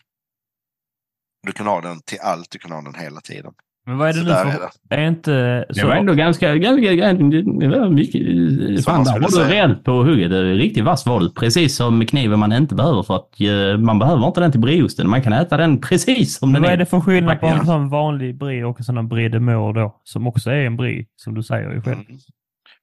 [1.43, 3.55] Du kan ha den till allt, du kan ha den hela tiden.
[3.87, 4.47] Men vad är det Så nu för...
[4.47, 4.71] är det.
[4.83, 5.65] Det är inte...
[5.69, 8.23] Det var ändå ganska, ganska, ganska det var mycket.
[8.85, 10.31] Som Fan, man där var du rejält på hugget.
[10.31, 11.31] Det är Riktigt vass var du.
[11.31, 15.11] Precis som kniven man inte behöver för att eh, man behöver inte den till brieosten.
[15.11, 16.79] Man kan äta den precis som Men den vad är är.
[16.79, 19.73] det för skillnad på en sån vanlig brie och en sån här brie de Moor
[19.73, 20.01] då?
[20.05, 22.01] Som också är en brie, som du säger ju själv.
[22.09, 22.19] Mm.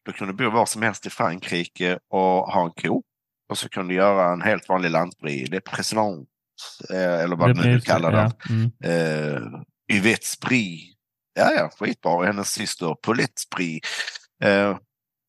[0.05, 2.21] Du kunde bo var som helst i Frankrike och
[2.53, 3.03] ha en ko.
[3.49, 6.27] Och så kunde du göra en helt vanlig lantbrie, det är president,
[6.93, 8.31] eh, eller vad Det du nu kallar den.
[8.49, 8.71] ja, mm.
[8.83, 9.41] Eh,
[9.91, 10.93] Yvette Spri.
[11.33, 12.11] Ja, ja, skitbra.
[12.11, 13.79] Och hennes syster Paulette Spri.
[14.43, 14.77] Eh,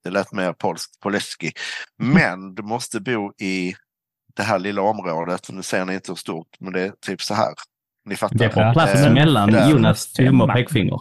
[0.04, 1.52] det lät mer polskt, Poleski.
[1.98, 3.74] Men du måste bo i
[4.36, 5.50] det här lilla området.
[5.50, 7.54] Nu ser ni inte hur stort, men det är typ så här.
[8.04, 8.36] Ni fattar.
[8.38, 8.72] Det får Ja.
[8.72, 9.70] plats Eh, mellan där.
[9.70, 11.00] Jonas tumme och pekfinger.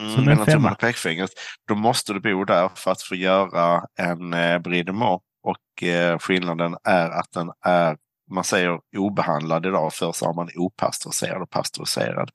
[0.00, 1.30] Mm, mellan tummen och pekfingret.
[1.68, 5.24] Då måste du bo där för att få göra en eh, brie de Meaux.
[5.42, 7.96] Och eh, skillnaden är att den är,
[8.30, 12.30] man säger obehandlad idag, för så har man opastöriserad och pastöriserad.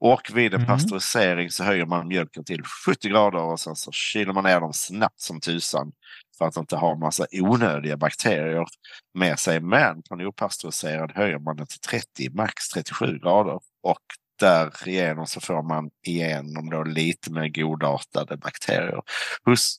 [0.00, 0.66] Och vid en Mm.
[0.66, 4.72] pastörisering så höjer man mjölken till 70 grader och sen så kyler man ner dem
[4.72, 5.92] snabbt som tusan
[6.38, 8.66] för att inte ha massa onödiga bakterier
[9.14, 9.60] med sig.
[9.60, 13.60] Men på en opastöriserad höjer man den till 30, max 37 grader.
[13.82, 13.98] Och
[14.40, 19.00] därigenom så får man igenom då lite mer godartade bakterier.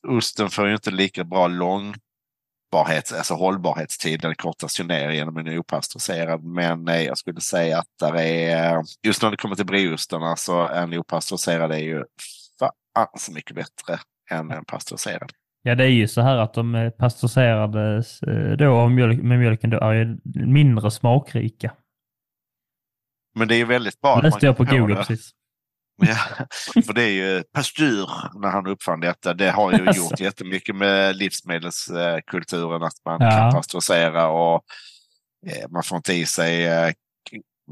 [0.08, 1.48] Osten får ju inte lika bra
[2.74, 4.22] långbarhets, alltså hållbarhetstid.
[4.22, 6.44] Den kortas ju ner genom en opastöriserad.
[6.44, 10.68] Men eh, jag skulle säga att där är, just när det kommer till brieostarna så
[10.68, 12.04] en opastöriserad är ju
[12.60, 14.00] fan så mycket bättre
[14.32, 15.32] än en pastöriserad.
[15.64, 19.80] Ja, det är ju så här att de är pastöriserade eh, då med mjölken då
[19.80, 21.72] är ju mindre smakrika.
[23.36, 24.22] Men det är ju väldigt bra.
[24.22, 24.96] läste jag på Google det.
[24.96, 25.32] precis.
[26.08, 26.46] Ja,
[26.86, 28.10] för det är ju Pasteur
[28.42, 29.34] när han uppfann detta.
[29.34, 33.30] Det har ju gjort jättemycket med livsmedelskulturen att man Ja.
[33.32, 34.64] kan pastörisera och
[35.48, 36.92] eh, man får inte i sig eh,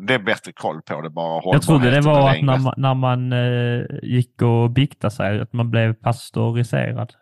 [0.07, 1.41] det är bättre koll på det bara.
[1.45, 5.53] Jag trodde det var att när man, när man eh, gick och biktade sig, att
[5.53, 7.13] man blev pastöriserad.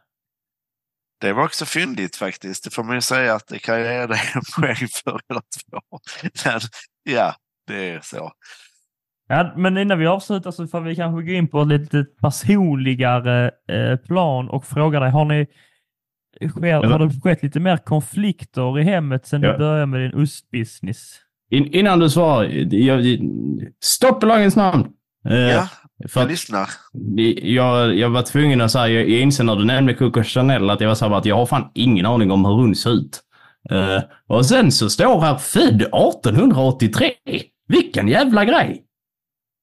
[1.22, 2.64] Det var också fyndigt faktiskt.
[2.64, 5.41] Det får man ju säga att det kan jag ge dig en poäng för eller
[5.41, 5.99] två.
[6.45, 6.60] Men,
[7.03, 7.36] ja,
[7.68, 8.32] det är så.
[9.32, 13.52] Ja, men innan vi avslutar så får vi kanske gå in på ett lite personligare
[13.72, 15.46] eh, plan och fråga dig, har ni
[16.50, 19.52] sker, har det skett lite mer konflikter i hemmet sedan Ja.
[19.52, 21.16] du började med din ostbusiness?
[21.52, 22.44] In, innan du svarar,
[22.76, 23.20] jag,
[23.84, 24.88] stopp i lagens namn!
[25.30, 25.68] Eh, Ja,
[26.10, 26.70] för jag lyssnar.
[27.44, 30.82] jag, jag var tvungen att säga, jag, jag inser när du nämnde Coco Chanel att
[30.82, 33.20] jag var så här att jag har fan ingen aning om hur hon ser ut.
[33.72, 37.12] Eh, och sen så står här född 1883.
[37.68, 38.84] Vilken jävla grej!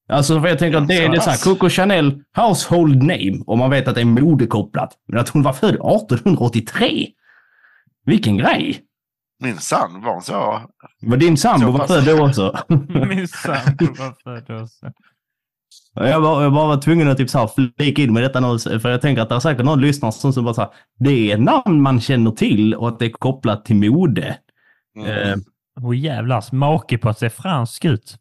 [0.09, 3.59] Alltså för jag tänker att det, det är så här, Coco Chanel household name och
[3.59, 4.93] man vet att det är modekopplat.
[5.09, 7.09] Men att hon var född 1883.
[8.05, 8.83] Vilken grej!
[9.43, 10.63] Min son var så.
[11.01, 12.59] Var din sambo var född då också?
[13.09, 14.87] Min sambo var född också.
[15.95, 18.59] Jag var, jag bara var tvungen att typ så här flika in med detta nu,
[18.59, 21.33] för jag tänker att det är säkert någon lyssnare som, som bara så här, det
[21.33, 24.37] är namn man känner till och att det är kopplat till mode.
[24.97, 25.09] Mm.
[25.09, 25.37] Eh,
[25.83, 28.17] Åh jävlar, smake på att se fransk ut.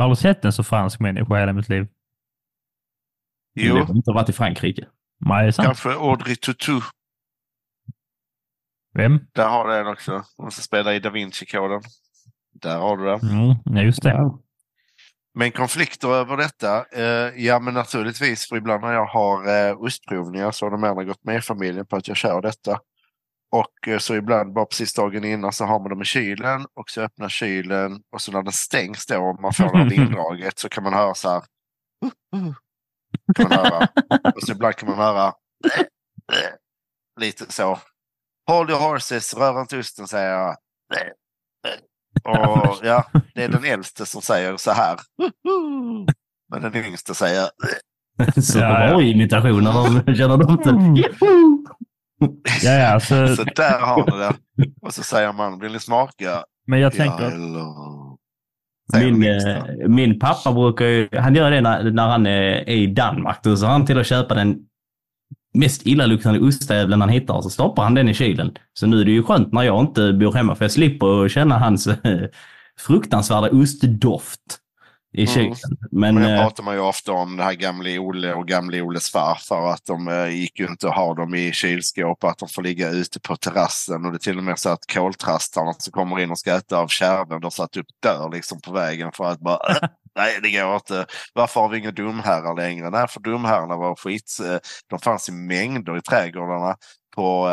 [0.00, 1.86] Jag har aldrig sett en så fransk människa i hela mitt liv.
[3.54, 4.86] jo, Det har inte varit i Frankrike.
[5.18, 5.66] Nej, det är sant.
[5.66, 6.80] kanske Audrey Tautou.
[8.94, 9.20] Vem?
[9.34, 10.24] Där har du en också.
[10.36, 11.82] Hon som spelar i Da Vinci-koden.
[12.52, 13.12] Där har du det.
[13.12, 14.30] Mm, ja, just det.
[15.34, 16.84] Men konflikter över detta?
[16.92, 18.48] Eh, ja, men naturligtvis.
[18.48, 21.86] För ibland när jag har eh, ostprovningar så har de andra gått med i familjen
[21.86, 22.78] på att jag kör detta.
[23.52, 26.90] Och eh, så ibland bara precis dagen innan så har man dem i kylen och
[26.90, 30.68] så öppnar kylen och så när den stängs då och man får det indraget så
[30.68, 31.42] kan man höra så här.
[32.36, 32.54] "Uh, uh."
[33.36, 33.88] Kan man höra.
[34.34, 35.32] Och så ibland kan man höra
[37.20, 37.78] lite så.
[38.46, 40.56] Hold your horses, rör inte osten säger jag.
[42.24, 44.98] Och ja, det är den äldste som säger så här.
[46.52, 47.48] Men den yngste säger
[48.42, 48.90] Så Ja, ja.
[48.90, 51.04] bra imitationer känner de till.
[52.62, 54.34] Ja, ja, så, så där har ni det.
[54.82, 56.44] Och så säger man, vill ni smaka?
[56.66, 57.66] men jag Ja, tänker, eller...
[58.92, 62.86] Säger Min, eh, min pappa brukar ju, han gör det när, när han är, i
[62.86, 63.42] Danmark.
[63.42, 64.58] Då ser han till att köpa den
[65.54, 68.52] mest illaluktande ostjäveln han hittar och så stoppar han den i kylen.
[68.72, 71.58] Så nu är det ju skönt när jag inte bor hemma för jag slipper känna
[71.58, 72.28] hans eh,
[72.80, 74.40] fruktansvärda ostdoft
[75.12, 75.34] i Mm.
[75.34, 75.56] kylen.
[75.90, 79.10] Men, Men eh, pratar man ju ofta om det här gamle Olle och gamle Olles
[79.10, 79.70] farfar.
[79.72, 82.24] Att de eh, gick ju inte att ha dem i kylskåp.
[82.24, 84.04] Att de får ligga ute på terrassen.
[84.04, 86.78] Och det är till och med så att koltrastarna som kommer in och ska äta
[86.78, 87.40] av kärven.
[87.40, 89.76] De satt upp dörr liksom på vägen för att bara "Äh,
[90.16, 91.06] Nej, det går inte.
[91.34, 92.90] Varför har vi inga dumherrar längre?
[92.90, 94.38] Nej, för dumherrarna var skit.
[94.44, 94.56] eh,
[94.90, 96.76] De fanns i mängder i trädgårdarna
[97.16, 97.48] på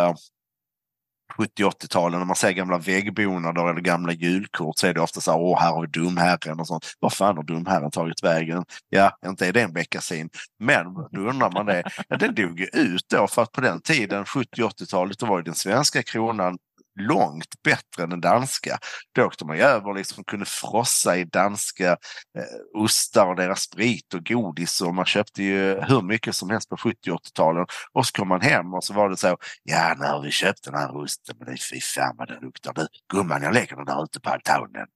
[1.38, 5.40] 70-80-talen när man ser gamla väggbonader eller gamla julkort så är det ofta så här,
[5.40, 6.86] åh, här har vi dumherren och sånt.
[7.00, 8.66] Vad fan har dumherren tagit vägen?
[8.90, 10.30] Ja, inte är det en beckasin.
[10.60, 11.84] Men då undrar man det.
[12.08, 15.44] Ja, den dog ju ut då för att på den tiden, 70-80-talet, då var ju
[15.44, 16.58] den svenska kronan
[16.98, 18.78] långt bättre än den danska.
[19.16, 21.92] Då åkte man ju över och liksom kunde frossa i danska
[22.38, 26.70] eh, ostar och deras sprit och godis och man köpte ju hur mycket som helst
[26.70, 27.66] på 70 80-talen.
[27.94, 30.64] Och så kom man hem och så var det så, ja nu har vi köpt
[30.64, 32.88] den här osten, men det är fy fan vad den luktar nu.
[33.14, 34.88] Gumman, jag lägger den där ute på altanen.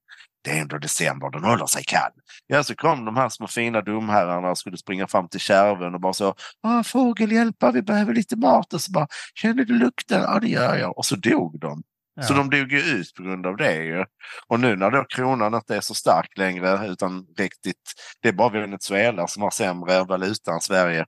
[0.43, 2.12] det är ändå december, den håller sig kall.
[2.47, 6.02] Ja, så kom de här små fina domherrarna och skulle springa fram till kärven och
[6.02, 8.74] bara så, Åh, fågel hjälpa, vi behöver lite mat.
[8.74, 10.22] Och så bara, känner du lukten?
[10.22, 10.97] Ja, det gör jag.
[10.97, 11.84] Och så dog de.
[12.16, 12.24] Ja.
[12.24, 13.76] Så de dog ju ut på grund av det.
[13.76, 14.05] Ju.
[14.47, 18.49] Och nu när då kronan inte är så stark längre utan riktigt, det är bara
[18.49, 21.05] Venezuela som har sämre valuta än Sverige.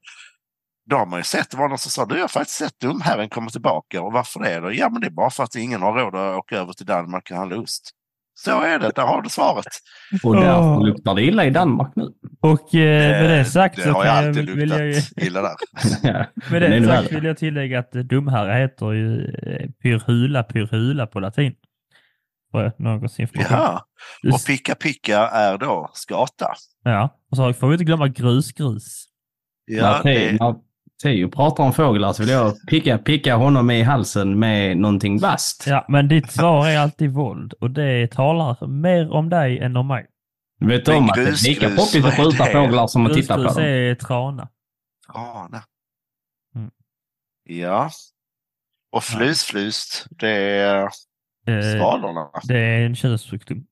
[0.85, 2.79] Då har man ju sett, det var någon som sa, du jag har faktiskt sett
[2.79, 4.01] dumherren komma tillbaka.
[4.01, 4.73] Och varför det då?
[4.73, 7.31] Ja men det är bara för att ingen har råd att åka över till Danmark
[7.31, 7.91] och handla ost.
[8.35, 9.65] Så är det, där har du svaret.
[10.23, 10.85] Och därför Åh.
[10.85, 12.03] luktar det illa i Danmark nu.
[12.41, 15.41] Och eh, med det sagt det så har jag, alltid vill jag, ju- luktat illa
[15.41, 15.55] där.
[16.03, 20.43] Ja, med men det det sagt vill jag tillägga att Dumherre heter ju eh, Pyrhula
[20.43, 21.53] Pyrhula på latin.
[22.51, 23.57] Får jag någons information.
[23.57, 23.85] Ja,
[24.33, 26.47] och picka picka är då skata.
[26.83, 29.05] Ja, och så får vi inte glömma grusgrus.
[29.65, 30.55] Ja, när, Te- det, när
[31.03, 35.63] Teo pratar om fåglar så vill jag picka, picka honom i halsen med någonting vasst.
[35.67, 39.87] Ja, men ditt svar är alltid våld och det talar mer om dig än om
[39.87, 40.07] mig.
[40.59, 43.35] Vet du om att det är lika grusgrus, poppigt att skjuta fåglar som att titta
[43.35, 43.65] på Grusgrus dem?
[43.65, 44.47] är trana.
[45.13, 45.63] Trana.
[46.55, 46.71] Mm.
[47.43, 47.89] Ja.
[48.91, 50.89] Och flusflust, det är
[51.47, 52.29] Eh, svalorna.
[52.43, 53.65] det är en könssjukdom.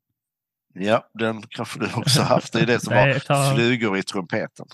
[0.74, 2.54] Ja, den kanske du också haft.
[2.54, 2.94] Det är det som
[3.28, 4.66] tar- flugor i trumpeten.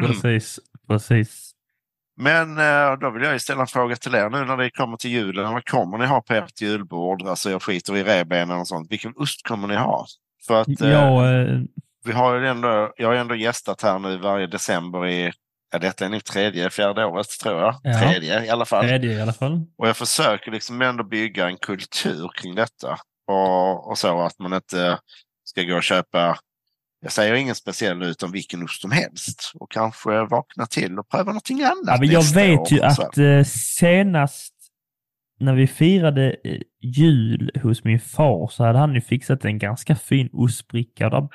[0.00, 0.58] Precis,
[0.88, 1.47] precis.
[2.18, 5.10] Men eh, då vill jag ställa en fråga till er nu när det kommer till
[5.10, 5.52] julen.
[5.52, 7.22] Vad kommer ni ha på ert julbord?
[7.22, 8.92] Alltså jag skiter i revbenen och sånt.
[8.92, 10.06] Vilken ost kommer ni ha?
[10.46, 11.60] För att eh, Ja, eh,
[12.04, 15.32] vi har ju ändå, jag har ändå gästat här nu varje december i,
[15.72, 17.74] ja detta är nog tredje, fjärde året tror jag.
[17.82, 18.00] Ja.
[18.00, 18.84] Tredje i alla fall.
[18.84, 19.66] tredje i alla fall.
[19.78, 22.98] Och jag försöker liksom ändå bygga en kultur kring detta.
[23.26, 24.98] Och, och så att man inte
[25.44, 26.38] ska gå och köpa,
[27.00, 29.52] jag säger ingen speciell utan vilken ost som helst.
[29.54, 33.18] Och kanske vakna till och pröva någonting annat Ja, men jag vet år ju att
[33.18, 34.54] eh, senast
[35.40, 39.96] när vi firade eh, jul hos min far så hade han ju fixat en ganska
[39.96, 41.10] fin ostbricka.
[41.10, 41.28] Där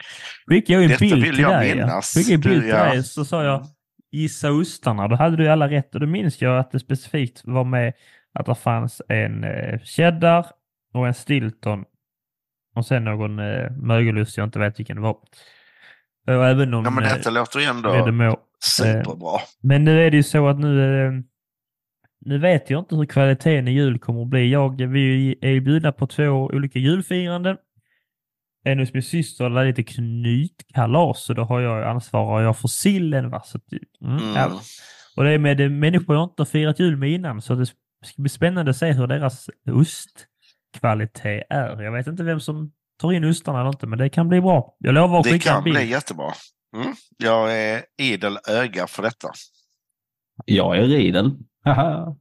[0.48, 1.76] skickade jag en Detta bild vill till jag dig.
[1.76, 2.14] minnas.
[2.14, 2.84] Skickade en bild Du, till ja.
[2.86, 3.66] dig så sa jag
[4.12, 5.08] gissa ostarna.
[5.08, 7.94] Då hade du alla rätt och då minns jag att det specifikt var med
[8.40, 10.46] att det fanns en eh, cheddar
[10.94, 11.86] och en stilton
[12.76, 15.18] och sen någon eh, mögelost jag inte vet vilken det var.
[16.28, 18.38] Och även någon Ja men eh, detta låter ju ändå Redemå.
[18.78, 19.40] superbra.
[19.62, 21.12] Men nu är det ju så att nu, eh,
[22.26, 24.52] nu vet jag inte hur kvaliteten i jul kommer att bli.
[24.52, 27.58] Jag, vi är bjudna på två olika julfiranden.
[28.66, 32.58] En hos min syster, där det är lite knytkalas, så då har jag ansvarar jag
[32.58, 33.30] för sillen.
[33.30, 33.42] Va?
[33.46, 33.60] Så,
[34.02, 34.34] mm, Mm.
[34.36, 34.62] ja.
[35.18, 38.22] Och det är med människor jag inte har firat jul med innan, så det ska
[38.22, 39.50] bli spännande att se hur deras
[40.78, 41.82] ostkvalitet är.
[41.82, 42.72] Jag vet inte vem som
[43.02, 44.76] tar in ostarna eller inte, men det kan bli bra.
[44.80, 45.76] Jag lovar att Det skicka en kan bild.
[45.78, 46.34] bli jättebra.
[46.76, 46.96] Mm.
[47.18, 49.32] Jag är idel öga för detta.
[50.46, 50.82] Jag är.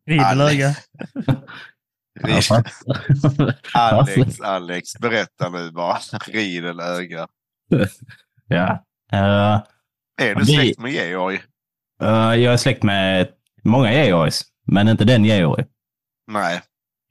[0.07, 0.74] Ridelöga.
[2.20, 2.72] Jag fattar.
[3.74, 5.98] Alex, Alex, berätta nu bara.
[6.26, 7.28] Riedel öga.
[8.46, 8.84] ja.
[9.12, 9.61] Eh,
[10.28, 11.42] Är du Vi- släkt med Georg?
[12.03, 13.28] eh, jag är släkt med
[13.64, 15.64] många Georgs, men inte den Georg.
[16.26, 16.61] Nej.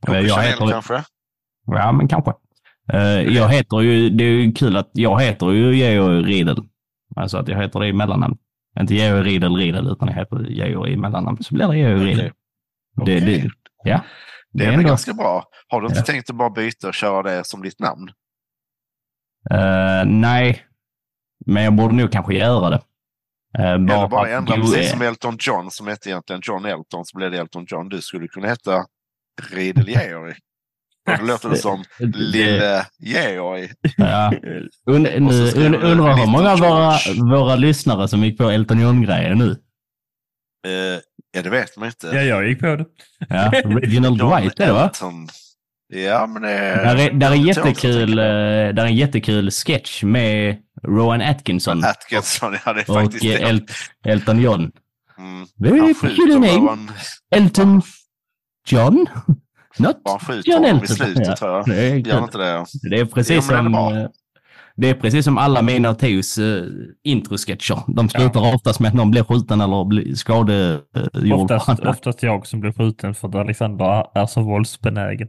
[0.07, 1.03] Eh, jag Chanel heter- kanske?
[1.65, 2.33] Ja, men kanske.
[2.93, 6.57] Eh, jag heter ju, det är ju kul att jag heter ju Georg Riedel.
[7.15, 8.37] Alltså att jag heter det i mellannamn.
[8.79, 11.43] Inte Georg Riedel Riedel, utan jag heter Georg i mellannamn.
[11.43, 12.31] Så blir det Georg Riedel.
[13.01, 13.19] Okej.
[13.19, 13.49] Det, det,
[13.83, 14.03] ja.
[14.53, 15.43] Det är ändå- ändå ganska bra.
[15.67, 16.03] Har du inte Ja.
[16.05, 18.09] tänkt att bara byta och köra det som ditt namn?
[19.51, 20.65] Eh, nej,
[21.45, 22.81] men jag borde nog kanske göra det.
[23.59, 27.17] Uh, Eller bara ändra, Jo, precis som Elton John som hette egentligen John Elton, så
[27.17, 27.89] blev det Elton John.
[27.89, 28.85] Du skulle kunna heta
[29.51, 30.35] Riedel Georg.
[31.09, 33.69] Och då låter det som Lille Georg.
[33.97, 34.33] Ja.
[34.85, 36.97] Und, Och nu, undrar hur många av våra,
[37.37, 39.51] våra lyssnare som gick på Elton John-grejen nu.
[40.67, 40.99] Eh,
[41.31, 42.07] ja, det vet man inte.
[42.07, 42.85] Ja, jag gick på det.
[43.29, 44.91] Ja, Reginald Dwight är det va?
[45.93, 50.57] Ja, men det Där är, där är jättekul, eh, där är en jättekul sketch med
[50.83, 51.83] Rowan Atkinson.
[51.85, 53.49] Atkinson, ja det är och faktiskt eh, det.
[53.49, 53.67] El,
[54.05, 54.71] Elton John.
[55.17, 55.47] Mm.
[55.59, 56.59] Very peculiar skjuter name.
[56.59, 56.91] Rowan,
[57.35, 57.81] Elton
[58.67, 59.07] John?
[59.79, 61.65] Not han skjuter honom i slutet Ja, tror jag.
[61.65, 62.65] det är Gör inte det?
[62.89, 63.75] Det är precis som...
[63.75, 64.07] är eh,
[64.75, 66.65] Det är precis som alla mina och Theos uh,
[67.03, 67.79] introsketcher.
[67.87, 71.51] De slutar oftast med att någon blir skjuten eller blir skadegjord.
[71.51, 75.27] Oftast, oftast jag som blir skjuten för att Alexander är så våldsbenägen.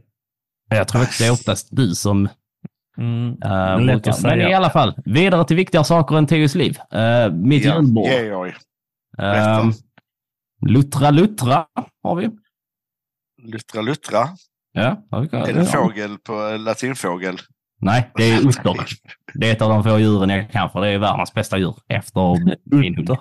[0.69, 2.29] Jag tror att det är oftast du som
[2.97, 3.37] Mm.
[3.45, 6.77] uh, lätt Men i alla fall, vidare till viktigare saker än Theos liv.
[6.95, 8.07] Uh, mitt Ja, julbord.
[9.17, 9.73] Um,
[10.69, 11.65] luttra Luttra
[12.03, 12.29] har vi.
[13.43, 14.29] Luttra Luttra.
[14.71, 17.37] Ja, Är det en fågel på latinfågel?
[17.81, 18.75] Nej, det är utter.
[19.33, 21.75] Det är ett av de få djuren jag kan för det är världens bästa djur
[21.87, 22.35] efter
[22.75, 23.17] min hund.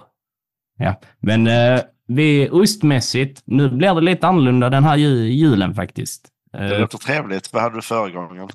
[0.78, 6.28] Ja, men eh, vi ostmässigt, nu blir det lite annorlunda den här ju, julen faktiskt.
[6.52, 7.52] Det Eh, låter trevligt.
[7.52, 8.48] Vad hade du förra gången?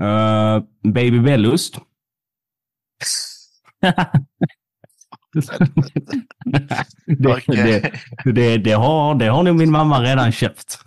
[0.00, 1.78] Uh, baby Bellost.
[7.06, 7.92] det, Okej.
[8.24, 10.78] det, det, det, har, det har nog min mamma redan köpt.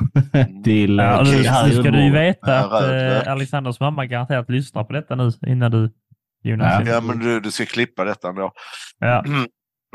[0.64, 2.84] till, Ja, eh, nu, till det här nu ska du ju veta att
[3.26, 5.90] eh, Alexanders mamma garanterat lyssnar på detta nu innan du
[6.44, 6.88] Jonas.
[6.88, 7.02] Ja.
[7.02, 8.52] Men du, du ska klippa detta ändå.
[9.00, 9.24] Ja.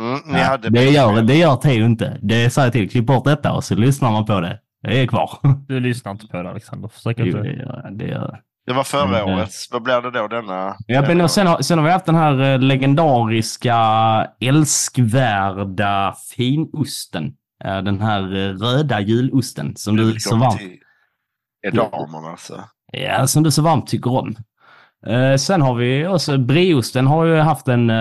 [0.01, 2.19] Mm, ni Ja, hade det, gör, det gör Theo inte.
[2.23, 2.91] Det säger jag till.
[2.91, 4.61] Klipp bort detta och så lyssnar man på det.
[4.83, 5.31] Det är kvar.
[5.69, 6.89] Du lyssnar inte på det Alexander.
[6.89, 7.39] Försök Jo, inte.
[7.39, 8.41] det gör, det gör.
[8.67, 9.35] Det var förra Mm.
[9.35, 9.51] året.
[9.71, 10.77] Vad blir det då denna?
[10.87, 13.77] Ja, men och sen, har, sen har vi haft den här eh, legendariska
[14.41, 17.33] älskvärda finosten.
[17.65, 20.61] Eh, Den här eh, röda julosten som du så varmt,
[21.67, 22.65] edamerna alltså.
[22.93, 24.35] ja, som du så varmt tycker om.
[25.39, 27.93] Sen har vi också brieosten har ju haft en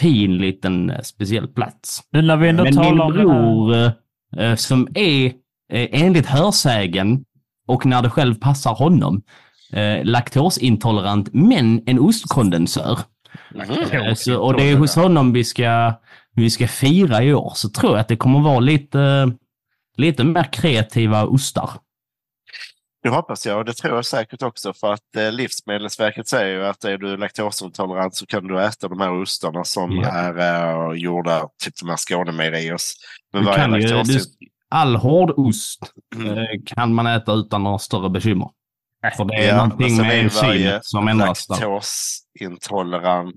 [0.00, 2.00] fin liten speciell plats.
[2.10, 5.32] Nu när vi ändå Men min talar här, bror som är
[5.70, 7.24] enligt hörsägen
[7.68, 9.22] och när det själv passar honom
[9.72, 12.98] eh, laktosintolerant men en ostkondensör.
[13.92, 15.94] Eh, så, och det är hos honom vi ska,
[16.34, 17.52] vi ska fira i år.
[17.54, 19.32] Så tror jag att det kommer vara lite,
[19.96, 21.70] lite mer kreativa ostar.
[23.02, 26.66] Det hoppas jag och det tror jag säkert också för att eh, Livsmedelsverket säger ju
[26.66, 30.08] att är du laktosintolerant så kan du äta de här ostarna som Ja.
[30.08, 30.38] är
[30.92, 32.92] eh, gjorda, typ de här Skånemejeriers.
[33.32, 34.20] Men Du ju, du,
[34.70, 36.38] all hårdost Mm.
[36.38, 38.48] eh, kan man äta utan några större bekymmer.
[39.16, 41.48] För det är Ja, någonting är med enzymet som ändras.
[41.48, 43.36] Laktosintolerant,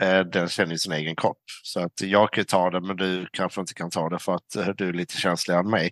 [0.00, 1.38] eh, den känner ju sin egen kropp.
[1.62, 4.34] Så att jag kan ju ta det, men du kanske inte kan ta det för
[4.34, 5.90] att eh, du är lite känsligare än mig.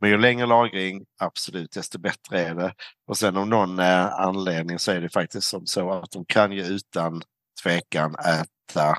[0.00, 2.74] Men ju längre lagring, absolut, desto bättre är det.
[3.08, 6.52] Och sen av någon eh, anledning så är det faktiskt som så att de kan
[6.52, 7.22] ju utan
[7.62, 8.96] tvekan äta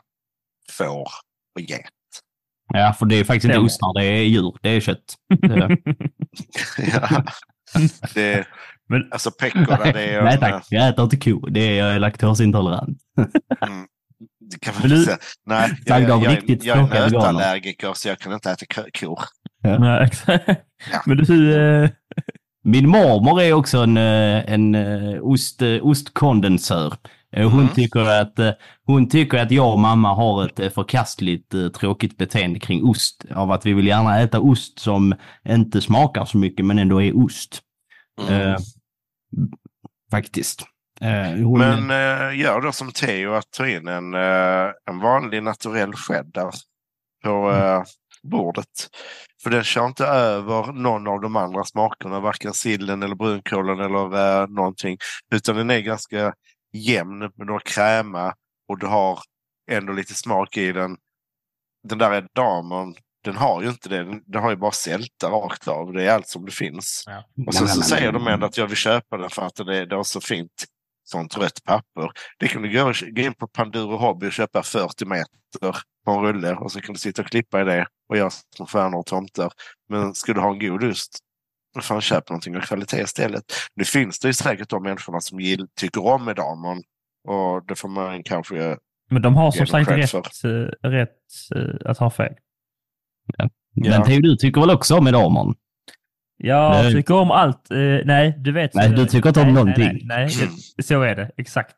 [0.71, 1.07] får
[1.55, 1.81] och get.
[2.73, 4.57] Ja, för det är faktiskt inte ostar, det är djur.
[4.61, 5.15] Det är kött.
[5.41, 5.77] Det-
[6.93, 7.23] ja.
[8.13, 8.47] det,
[8.93, 10.21] Men- alltså pecorda, det är...
[10.23, 11.39] Nej tack, jag äter inte ko.
[11.49, 12.97] Det är, jag är laktosintolerant.
[13.17, 13.29] Mm.
[14.51, 15.17] Det kan man du- säga.
[15.45, 18.89] Nej, jag, jag, av jag, riktigt jag är nötallergiker så jag kan inte äta ko-
[18.99, 19.19] kor.
[19.79, 20.47] Nej, exakt.
[20.91, 21.01] Ja.
[21.05, 21.89] Men du, eh,
[22.65, 26.93] Min mormor är också en, eh, en eh, ost, eh, ostkondensör.
[27.35, 27.67] Hon, Mm.
[27.67, 28.39] tycker att,
[28.85, 33.25] hon tycker att jag och mamma har ett förkastligt tråkigt beteende kring ost.
[33.35, 35.15] Av att vi vill gärna äta ost som
[35.49, 37.61] inte smakar så mycket men ändå är ost.
[38.29, 38.55] Mm.
[40.11, 40.61] Faktiskt.
[41.01, 45.93] Eh, Men eh, gör då som Theo att ta in en, eh, en vanlig naturell
[45.93, 46.51] cheddar
[47.23, 47.83] på eh,
[48.23, 48.89] bordet.
[49.43, 54.41] För den kör inte över någon av de andra smakerna, varken sillen eller brunkålen eller
[54.41, 54.97] eh, någonting.
[55.35, 56.33] Utan den är ganska
[56.73, 58.33] jämn, men du har kräma
[58.67, 59.19] och du har
[59.71, 60.97] ändå lite smak i den.
[61.87, 64.03] Den där edamon, den har ju inte det.
[64.03, 65.93] Den, den har ju bara sälta rakt av.
[65.93, 67.05] Det är allt som det finns.
[67.47, 69.85] Och sen så säger de ändå att jag vill köpa den för att det är,
[69.85, 70.65] det har så fint
[71.05, 72.11] sånt rött papper.
[72.39, 76.21] Det kan du gå, gå in på Panduro Hobby och köpa 40 meter på en
[76.21, 79.05] rulle och så kan du sitta och klippa i det och göra små stjärnor och
[79.05, 79.51] tomtar.
[79.89, 80.93] Men ska du ha en god
[81.75, 83.43] då fan köp någonting av kvalitet istället.
[83.75, 86.83] Nu finns det ju säkert de människorna som gill, tycker om edamon
[87.27, 88.77] och det får man kanske
[89.13, 91.09] men de har som sagt rätt, eh, rätt
[91.55, 92.33] eh, att ha fel.
[93.37, 94.05] Men Ja.
[94.05, 95.55] Theo, du tycker väl också om edamon?
[96.37, 96.93] Jag Nej.
[96.93, 97.71] tycker om allt.
[97.71, 98.73] Eh, nej, du vet.
[98.73, 99.83] Nej, du tycker inte om nej, någonting.
[99.83, 101.31] Nej, nej, nej det, så är det.
[101.37, 101.75] Exakt.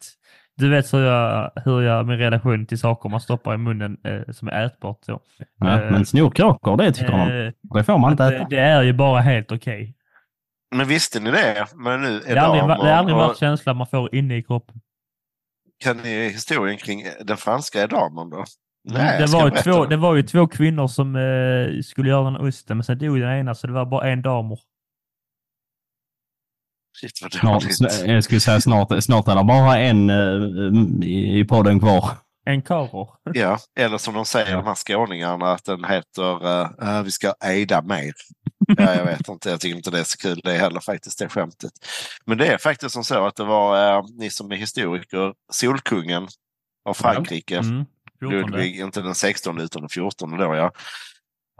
[0.58, 4.34] Du vet hur jag, hur jag min relation till saker man stoppar i munnen eh,
[4.34, 5.00] som är ätbart.
[5.06, 5.20] Så.
[5.60, 7.20] Ja, Eh, men snorkråkor, det tycker om.
[7.32, 8.48] Eh, Det får man inte äta.
[8.50, 9.96] det är ju bara helt okej.
[10.76, 11.66] Men visste ni det?
[11.76, 14.76] Men nu Det har aldrig, det har aldrig varit känslan man får inne i kroppen.
[15.84, 18.43] Kan ni historien kring den franska edamon då?
[18.86, 22.47] Det, jag ska var två, det var ju två kvinnor som eh, skulle göra den
[22.47, 24.59] osten, men sen dog den ena så det var bara en damer.
[27.01, 27.79] Shit vad Snart, dåligt.
[27.81, 32.09] sn- jag skulle säga snart, snart är det bara en eh, i, i podden kvar.
[32.45, 33.09] En karor.
[33.33, 34.57] Ja, eller som de säger, Ja.
[34.57, 38.13] de här skåningarna, att den heter uh, Vi ska ejda mer.
[38.77, 41.19] ja, jag vet inte, jag tycker inte det är så kul det är heller faktiskt,
[41.19, 41.71] det skämtet.
[42.25, 46.27] Men det är faktiskt som så att det var, eh, ni som är historiker, Solkungen
[46.89, 47.86] av Frankrike, Mm.
[48.22, 50.72] Ludvig, inte den 16 utan den 14 då ja.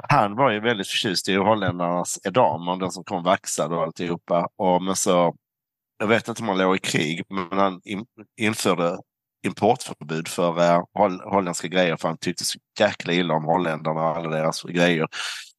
[0.10, 4.50] Han var ju väldigt förtjust i holländarnas edamon, den som kom vaxad och alltihopa.
[4.56, 5.36] Och men så,
[6.00, 8.06] jag vet inte om han låg i krig, men han in,
[8.42, 8.98] införde
[9.46, 14.02] importförbud för eh, uh, holl, holländska grejer för han tyckte så jäkla illa om holländarna
[14.02, 15.08] och alla deras grejer.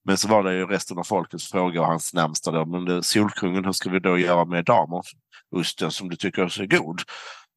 [0.05, 2.66] Men så var det ju resten av folkets fråga och hans närmsta då.
[2.66, 6.66] Men det, Solkungen, hur ska vi då göra med damerosten som du tycker är så
[6.66, 7.01] god?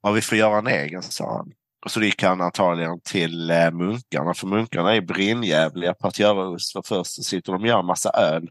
[0.01, 1.51] Ja, vi får göra en egen, sa han.
[1.85, 6.47] Och så gick han antagligen till eh, munkarna, för munkarna är brinnjävliga på att göra
[6.47, 6.71] ost.
[6.71, 8.49] För först så sitter de och gör en massa öl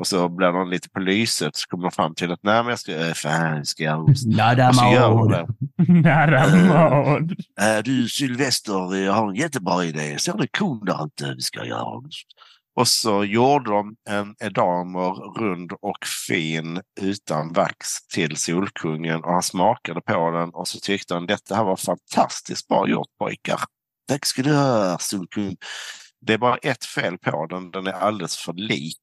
[0.00, 2.70] Och så blir de lite på lyset så kommer de fram till att nej men
[2.70, 4.26] jag ska, äh, fan ska jag ha ost.
[4.68, 5.46] Och så gör de det.
[5.92, 7.30] Nära vad?
[7.60, 10.18] Äh, du Sylvester, jag har en jättebra idé.
[10.18, 11.34] Ser du kon där ute?
[11.34, 12.26] Vi ska göra ost.
[12.74, 19.42] Och så gjorde de en edamer rund och fin utan vax till Solkungen och han
[19.42, 23.60] smakade på den och så tyckte han detta här var fantastiskt bra gjort pojkar.
[24.08, 25.56] Tack ska du ha Solkung.
[26.20, 28.98] Det är bara ett fel på den, den är alldeles för lik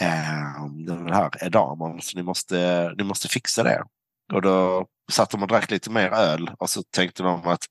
[0.00, 3.84] ehm, den här edamern så ni måste, ni måste fixa det.
[4.32, 7.64] Och då satt de och drack lite mer öl och så tänkte de att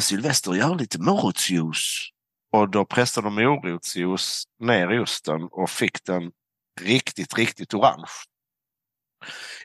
[0.00, 2.12] Sylvester, jag har lite morotsjuice.
[2.52, 6.30] Och då pressade de morotsjuice ner i osten och fick den
[6.80, 8.10] riktigt, riktigt orange.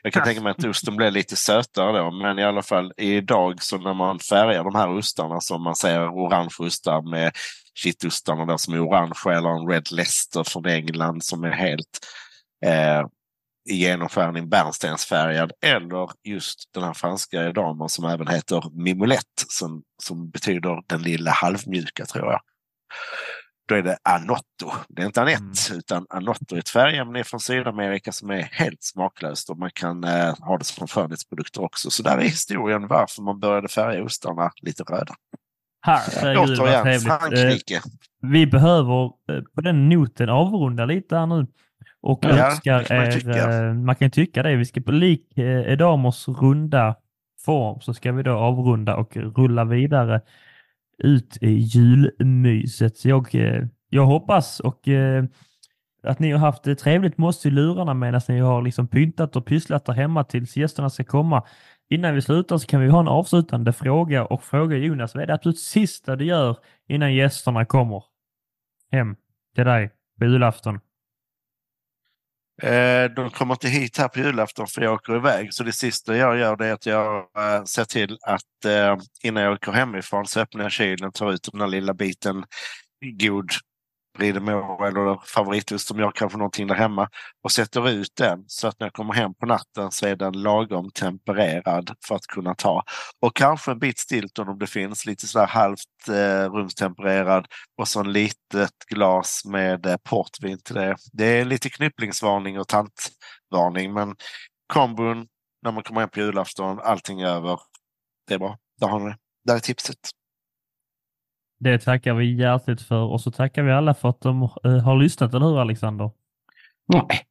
[0.02, 3.62] Jag kan tänka mig att osten blev lite sötare då, men i alla fall idag
[3.62, 7.32] så när man färgar de här ostarna som man ser orange ostar med
[7.74, 11.98] kittostarna där som är orange eller en Red Leicester från England som är helt
[12.66, 13.06] eh,
[13.70, 20.30] i genomskärning bärnstensfärgad eller just den här franska damen som även heter mimolette som, som
[20.30, 22.40] betyder den lilla halvmjuka tror jag.
[23.68, 24.72] Då är det anotto.
[24.88, 29.50] Det är inte anett utan anotto är ett färgämne från Sydamerika som är helt smaklöst
[29.50, 31.90] och man kan eh, ha det som skönhetsprodukter också.
[31.90, 35.14] Så där är historien varför man började färga ostarna lite röda.
[35.80, 37.34] Herregud vad.
[37.34, 37.80] Eh.
[38.22, 41.46] Vi behöver eh, på den noten avrunda lite här nu.
[42.00, 45.38] Och Ja, önskar kan man er, eh, man kan tycka det, vi ska på lik
[45.38, 46.94] eh, Edamers runda
[47.44, 50.20] form så ska vi då avrunda och rulla vidare
[50.98, 52.98] ut i julmyset.
[52.98, 55.24] Så Jag, eh, jag hoppas och eh,
[56.02, 59.36] att ni har haft det trevligt med oss i lurarna medan ni har liksom pyntat
[59.36, 61.42] och pysslat där hemma tills gästerna ska komma.
[61.90, 65.26] Innan vi slutar så kan vi ha en avslutande fråga och fråga Jonas, vad är
[65.26, 66.56] det absolut sista du gör
[66.88, 68.04] innan gästerna kommer
[68.92, 69.16] hem
[69.54, 70.80] till dig på julafton?
[72.62, 75.54] Eh, de kommer inte hit här på julafton för jag åker iväg.
[75.54, 79.42] Så det sista jag gör det är att jag eh, ser till att eh, innan
[79.42, 82.44] jag åker hemifrån så öppnar jag kylen, tar ut den där lilla biten
[83.20, 83.50] god
[84.18, 87.08] Bridemor eller favoritost som jag kanske någonting där hemma
[87.44, 90.42] och sätter ut den så att när jag kommer hem på natten så är den
[90.42, 92.82] lagom tempererad för att kunna ta.
[93.20, 97.46] Och kanske en bit Stilton om det finns, lite sådär halvt eh, rumstempererad
[97.78, 100.96] och så en litet glas med eh, portvin till det.
[101.12, 104.16] Det är lite knypplingsvarning och tantvarning men
[104.72, 105.26] kombon
[105.62, 107.60] när man kommer hem på julafton, allting är över.
[108.28, 108.58] Det är bra.
[108.80, 109.16] Där har ni det.
[109.44, 110.17] Där är tipset.
[111.60, 114.96] Det tackar vi hjärtligt för och så tackar vi alla för att de eh, har
[114.96, 116.10] lyssnat, eller hur Alexander?
[116.92, 117.24] Nej.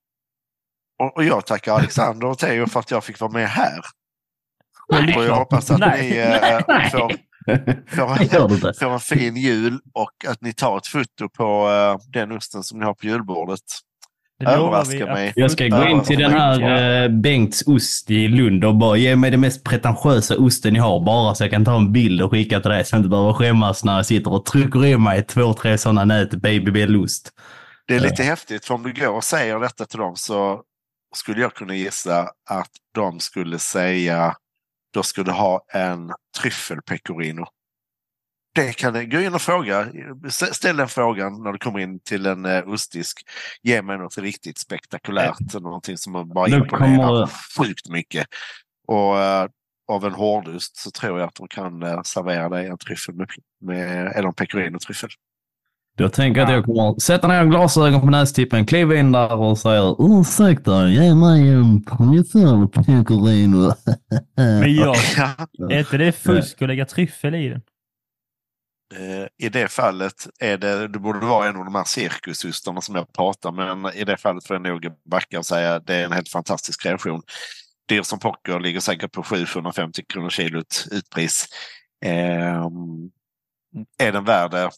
[1.00, 3.82] Och, och jag tackar Alexander och Theo för att jag fick vara med här.
[4.90, 5.16] Nej.
[5.18, 6.10] Och jag hoppas att Nej.
[6.10, 6.16] ni
[6.68, 6.90] Nej.
[6.90, 7.12] får,
[7.96, 8.74] får, du inte.
[8.80, 12.80] får en fin jul och att ni tar ett foto på eh, den osten som
[12.80, 13.60] ni har på julbordet.
[14.46, 15.34] Överraska mig.
[15.36, 19.16] Jag ska gå in till den här eh, Bengts ost i Lund och bara ge
[19.16, 22.32] mig den mest pretentiösa osten ni har bara så jag kan ta en bild och
[22.32, 25.24] skicka till dig så jag inte behöver skämmas när jag sitter och trycker i mig
[25.24, 27.32] två, tre sådana nät babybellost.
[27.88, 30.62] Det är lite häftigt för om du går och säger detta till dem så
[31.16, 34.36] skulle jag kunna gissa att de skulle säga
[34.94, 36.12] då skulle ha en
[36.42, 37.46] tryffelpecorino.
[38.58, 39.88] Det kan du gå in och fråga.
[40.30, 43.20] Ställ den frågan när du kommer in till en uh, ostdisk.
[43.64, 45.53] Ge mig något riktigt spektakulärt.
[45.62, 48.28] Någonting som bara imponerar sjukt mycket.
[48.88, 49.47] Och eh,
[49.91, 53.28] av en hårdost så tror jag att de kan eh, servera dig en tryffel med,
[53.62, 55.10] med eller en pecorino-tryffel.
[55.97, 59.58] Då tänker jag att jag kommer sätta ner glasögon på nästippen, kliva in där och
[59.58, 63.74] säga ursäkta, ge mig en tryffel pecorino.
[64.36, 64.95] Men jag,
[65.51, 65.72] Ja.
[65.72, 67.62] är inte det fusk att lägga tryffel i den?
[68.96, 72.96] Eh, I det fallet är det, det borde vara en av de här cirkusostarna som
[72.96, 76.06] jag pratar men i det fallet får jag nog backa och säga att det är
[76.06, 77.22] en helt fantastisk kreation.
[77.88, 81.45] Dyr som pocker ligger säkert på 750 kronor kilot utpris.
[82.06, 82.68] Eh,
[83.98, 84.70] är den värd det?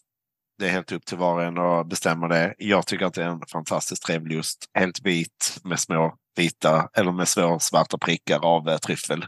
[0.58, 2.54] Det är helt upp till var och en att bestämma det.
[2.58, 4.70] Jag tycker att det är en fantastiskt trevlig ost.
[4.74, 9.24] Helt vit med små vita eller med små svarta prickar av eh, tryffel.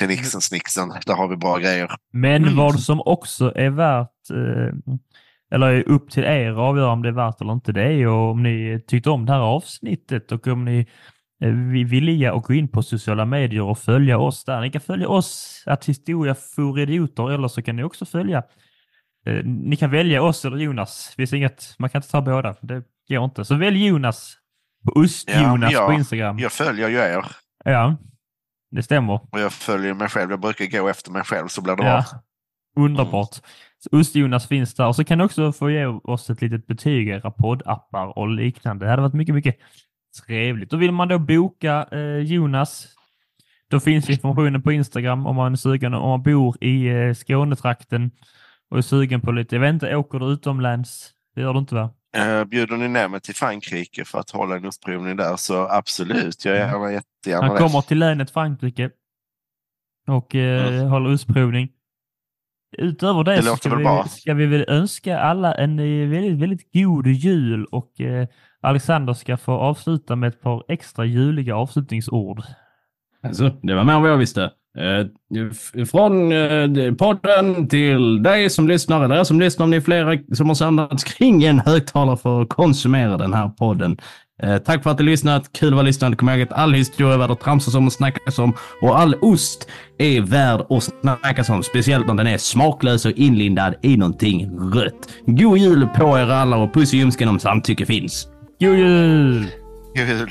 [0.00, 1.90] Knixen snixen, där har vi bra grejer.
[2.12, 2.56] Men Mm.
[2.56, 4.74] vad som också är värt, eh,
[5.54, 8.06] eller är upp till er att avgöra om det är värt eller inte, det är
[8.08, 10.78] om ni tyckte om det här avsnittet och om ni
[11.42, 14.60] eh, är villiga att gå in på sociala medier och följa oss där.
[14.60, 18.42] Ni kan följa oss, att historia for idioter, eller så kan ni också följa
[19.26, 21.08] eh, ni kan välja oss eller Jonas.
[21.10, 22.54] Det finns inget, man kan inte ta båda.
[22.60, 23.44] Det går inte.
[23.44, 24.36] Så välj Jonas
[24.86, 25.92] på Ost-Jonas Ja, på.
[25.92, 26.38] Instagram.
[26.38, 27.24] Jag följer ju er.
[27.64, 27.96] Ja,
[28.74, 29.20] det stämmer.
[29.30, 30.30] Och jag följer mig själv.
[30.30, 31.86] Jag brukar gå efter mig själv så blir det bra.
[31.86, 32.04] Ja.
[32.76, 33.36] Underbart.
[33.92, 37.10] Ost-Jonas finns där och så kan du också få ge oss ett litet betyg i
[37.10, 38.84] era poddappar och liknande.
[38.84, 39.56] Det hade varit mycket, mycket
[40.26, 40.72] trevligt.
[40.72, 42.86] Och vill man då boka eh, Jonas,
[43.70, 45.94] då finns informationen på Instagram om man är sugen.
[45.94, 48.10] Om man bor i eh, Skånetrakten
[48.70, 51.10] och är sugen på lite, jag vet inte, åker du utomlands?
[51.34, 51.90] Det gör du inte va?
[52.16, 56.44] Uh, bjuder ni ner mig till Frankrike för att hålla en ostprovning där så absolut,
[56.44, 58.90] jag gärna jättegärna Han kommer till länet Frankrike
[60.06, 60.88] och eh, mm.
[60.88, 61.68] håller ostprovning.
[62.78, 66.72] Utöver det, det så ska vi, ska vi väl önska alla en eh, väldigt, väldigt
[66.72, 68.28] god jul och eh,
[68.60, 72.42] Alexander ska få avsluta med ett par extra juliga avslutningsord.
[73.22, 74.50] Alltså, det var mer än vad jag visste.
[74.78, 75.06] Eh,
[75.84, 80.18] från eh, podden till dig som lyssnar, eller er som lyssnar om ni är flera
[80.34, 83.98] som har samlats kring en högtalare för att konsumera den här podden.
[84.42, 85.52] Eh, tack för att ni lyssnat.
[85.52, 86.16] Kul att vara lyssnande.
[86.16, 89.14] Kom ihåg att all historia är värd att tramsas om och snackas om och all
[89.14, 89.68] ost
[89.98, 91.62] är värd att snackas om.
[91.62, 95.08] Speciellt om den är smaklös och inlindad i någonting rött.
[95.26, 98.28] God jul på er alla och puss i ljumsken om samtycke finns.
[98.60, 99.46] God jul!
[99.94, 100.30] God jul!